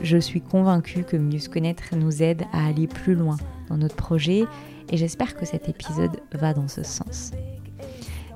je 0.00 0.16
suis 0.16 0.40
convaincue 0.40 1.02
que 1.02 1.16
mieux 1.16 1.40
se 1.40 1.48
connaître 1.48 1.96
nous 1.96 2.22
aide 2.22 2.44
à 2.52 2.66
aller 2.66 2.86
plus 2.86 3.14
loin 3.14 3.36
dans 3.68 3.76
notre 3.76 3.96
projet 3.96 4.44
et 4.90 4.96
j'espère 4.96 5.34
que 5.36 5.44
cet 5.44 5.68
épisode 5.68 6.20
va 6.32 6.54
dans 6.54 6.68
ce 6.68 6.82
sens. 6.82 7.32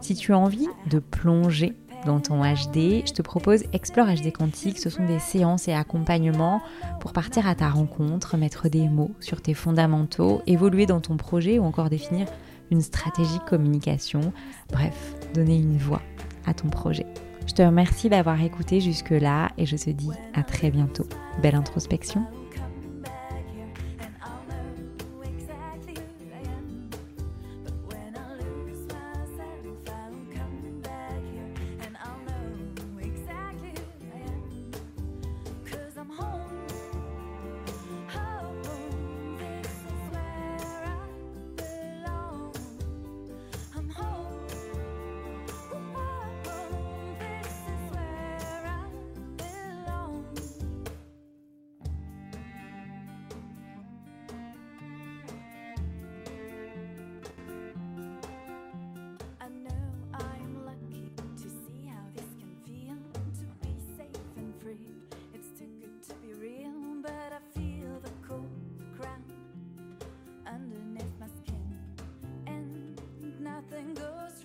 Si 0.00 0.14
tu 0.14 0.32
as 0.32 0.38
envie 0.38 0.68
de 0.90 0.98
plonger 0.98 1.74
dans 2.06 2.20
ton 2.20 2.42
HD, 2.42 3.06
je 3.06 3.12
te 3.12 3.22
propose 3.22 3.64
Explore 3.72 4.06
HD 4.06 4.32
Quantique. 4.32 4.78
Ce 4.78 4.90
sont 4.90 5.04
des 5.04 5.18
séances 5.18 5.68
et 5.68 5.72
accompagnements 5.72 6.60
pour 7.00 7.12
partir 7.12 7.48
à 7.48 7.54
ta 7.54 7.68
rencontre, 7.68 8.36
mettre 8.36 8.68
des 8.68 8.88
mots 8.88 9.10
sur 9.20 9.42
tes 9.42 9.54
fondamentaux, 9.54 10.42
évoluer 10.46 10.86
dans 10.86 11.00
ton 11.00 11.16
projet 11.16 11.58
ou 11.58 11.64
encore 11.64 11.90
définir 11.90 12.26
une 12.70 12.82
stratégie 12.82 13.40
communication. 13.46 14.32
Bref, 14.72 15.14
donner 15.34 15.56
une 15.56 15.78
voix 15.78 16.02
à 16.46 16.54
ton 16.54 16.68
projet. 16.68 17.06
Je 17.46 17.54
te 17.54 17.62
remercie 17.62 18.08
d'avoir 18.08 18.40
écouté 18.42 18.80
jusque-là 18.80 19.50
et 19.56 19.66
je 19.66 19.76
te 19.76 19.90
dis 19.90 20.10
à 20.34 20.42
très 20.42 20.70
bientôt. 20.70 21.06
Belle 21.42 21.54
introspection. 21.54 22.26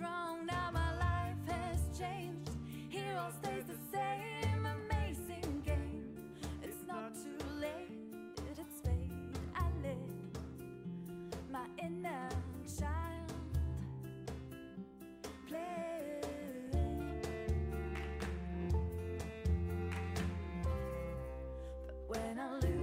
now 0.46 0.70
my 0.72 0.96
life 0.96 1.36
has 1.46 1.78
changed. 1.98 2.50
Here 2.88 3.16
all 3.18 3.30
stays 3.42 3.64
the 3.66 3.76
same, 3.92 4.66
amazing 4.66 5.62
game. 5.64 6.16
It's 6.62 6.82
not 6.86 7.14
too 7.14 7.44
late, 7.60 7.90
it's 8.50 8.80
fate. 8.80 9.10
I 9.54 9.66
live 9.82 9.96
my 11.50 11.66
inner 11.78 12.28
child. 12.78 13.32
Play. 15.48 16.20
But 21.86 21.96
when 22.08 22.38
I 22.38 22.54
lose 22.54 22.73